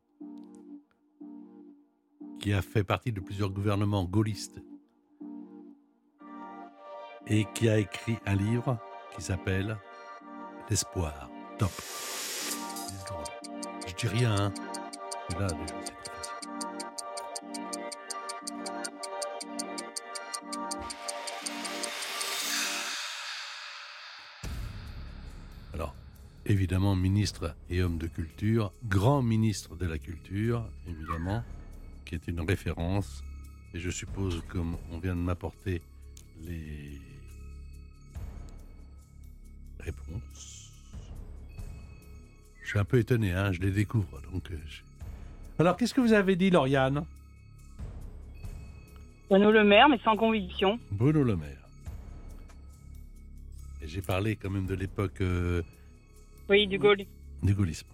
[2.41, 4.61] qui a fait partie de plusieurs gouvernements gaullistes
[7.27, 8.79] et qui a écrit un livre
[9.15, 9.77] qui s'appelle
[10.71, 11.31] L'espoir.
[11.59, 11.71] Top.
[11.71, 13.29] 10 secondes.
[13.87, 14.55] Je dis rien, hein.
[15.39, 15.49] Là,
[25.75, 25.95] Alors,
[26.47, 31.43] évidemment, ministre et homme de culture, grand ministre de la culture, évidemment,
[32.05, 33.23] qui est une référence.
[33.75, 35.81] Et je suppose, comme on vient de m'apporter
[36.45, 37.01] les
[39.81, 40.71] réponses,
[42.63, 44.21] je suis un peu étonné, hein, je les découvre.
[44.33, 44.83] Donc, euh, je-
[45.59, 47.05] Alors, qu'est-ce que vous avez dit, Lauriane?
[49.31, 50.79] Bruno Le Maire, mais sans conviction.
[50.91, 51.62] Bruno Le Maire.
[53.93, 55.61] J'ai parlé quand même de l'époque euh,
[56.49, 57.03] Oui, du Gaulle.
[57.43, 57.87] du gaullisme.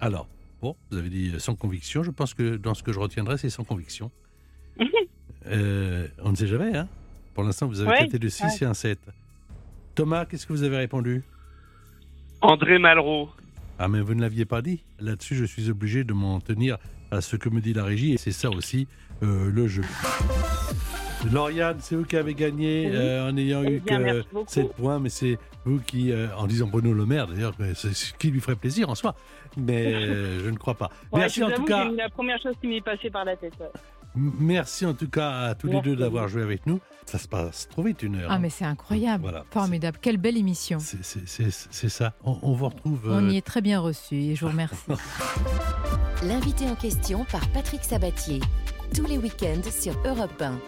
[0.00, 0.26] Alors,
[0.60, 2.02] bon, vous avez dit euh, sans conviction.
[2.02, 4.10] Je pense que dans ce que je retiendrai, c'est sans conviction.
[5.48, 6.88] Euh, on ne sait jamais, hein
[7.32, 8.50] Pour l'instant, vous avez Ouais, capté de 6 ouais.
[8.62, 8.98] et un 7.
[9.94, 11.22] Thomas, qu'est-ce que vous avez répondu?
[12.40, 13.30] André Malraux.
[13.78, 14.82] Ah, mais vous ne l'aviez pas dit.
[14.98, 16.78] Là-dessus, je suis obligé de m'en tenir
[17.12, 18.88] à ce que me dit la régie, et c'est ça aussi
[19.22, 19.84] euh, le jeu.
[21.32, 22.92] Lauriane, c'est vous qui avez gagné Oui.
[22.94, 24.50] euh, en ayant Eh eu que merci beaucoup.
[24.52, 28.12] 7 points, mais c'est vous qui, euh, en disant Bruno Le Maire d'ailleurs, c'est ce
[28.14, 29.14] qui lui ferait plaisir en soi,
[29.56, 30.90] mais euh, je ne crois pas.
[31.12, 31.86] Ouais, merci en tout cas.
[31.90, 33.54] c'est la première chose qui m'est passée par la tête.
[33.60, 33.66] ouais.
[34.18, 36.80] Merci en tout cas à tous les deux d'avoir joué avec nous.
[37.04, 38.28] Ça se passe trop vite une heure.
[38.30, 38.38] Ah, hein.
[38.38, 39.22] mais c'est incroyable.
[39.22, 39.44] Voilà.
[39.50, 39.98] Formidable.
[40.00, 40.78] Quelle belle émission.
[40.80, 42.14] C'est- ça.
[42.24, 43.00] On, on vous retrouve.
[43.10, 44.76] On euh, y est très bien reçu et je vous remercie.
[46.26, 48.40] L'invité en question par Patrick Sabatier.
[48.94, 50.58] Tous les week-ends sur Europe 1.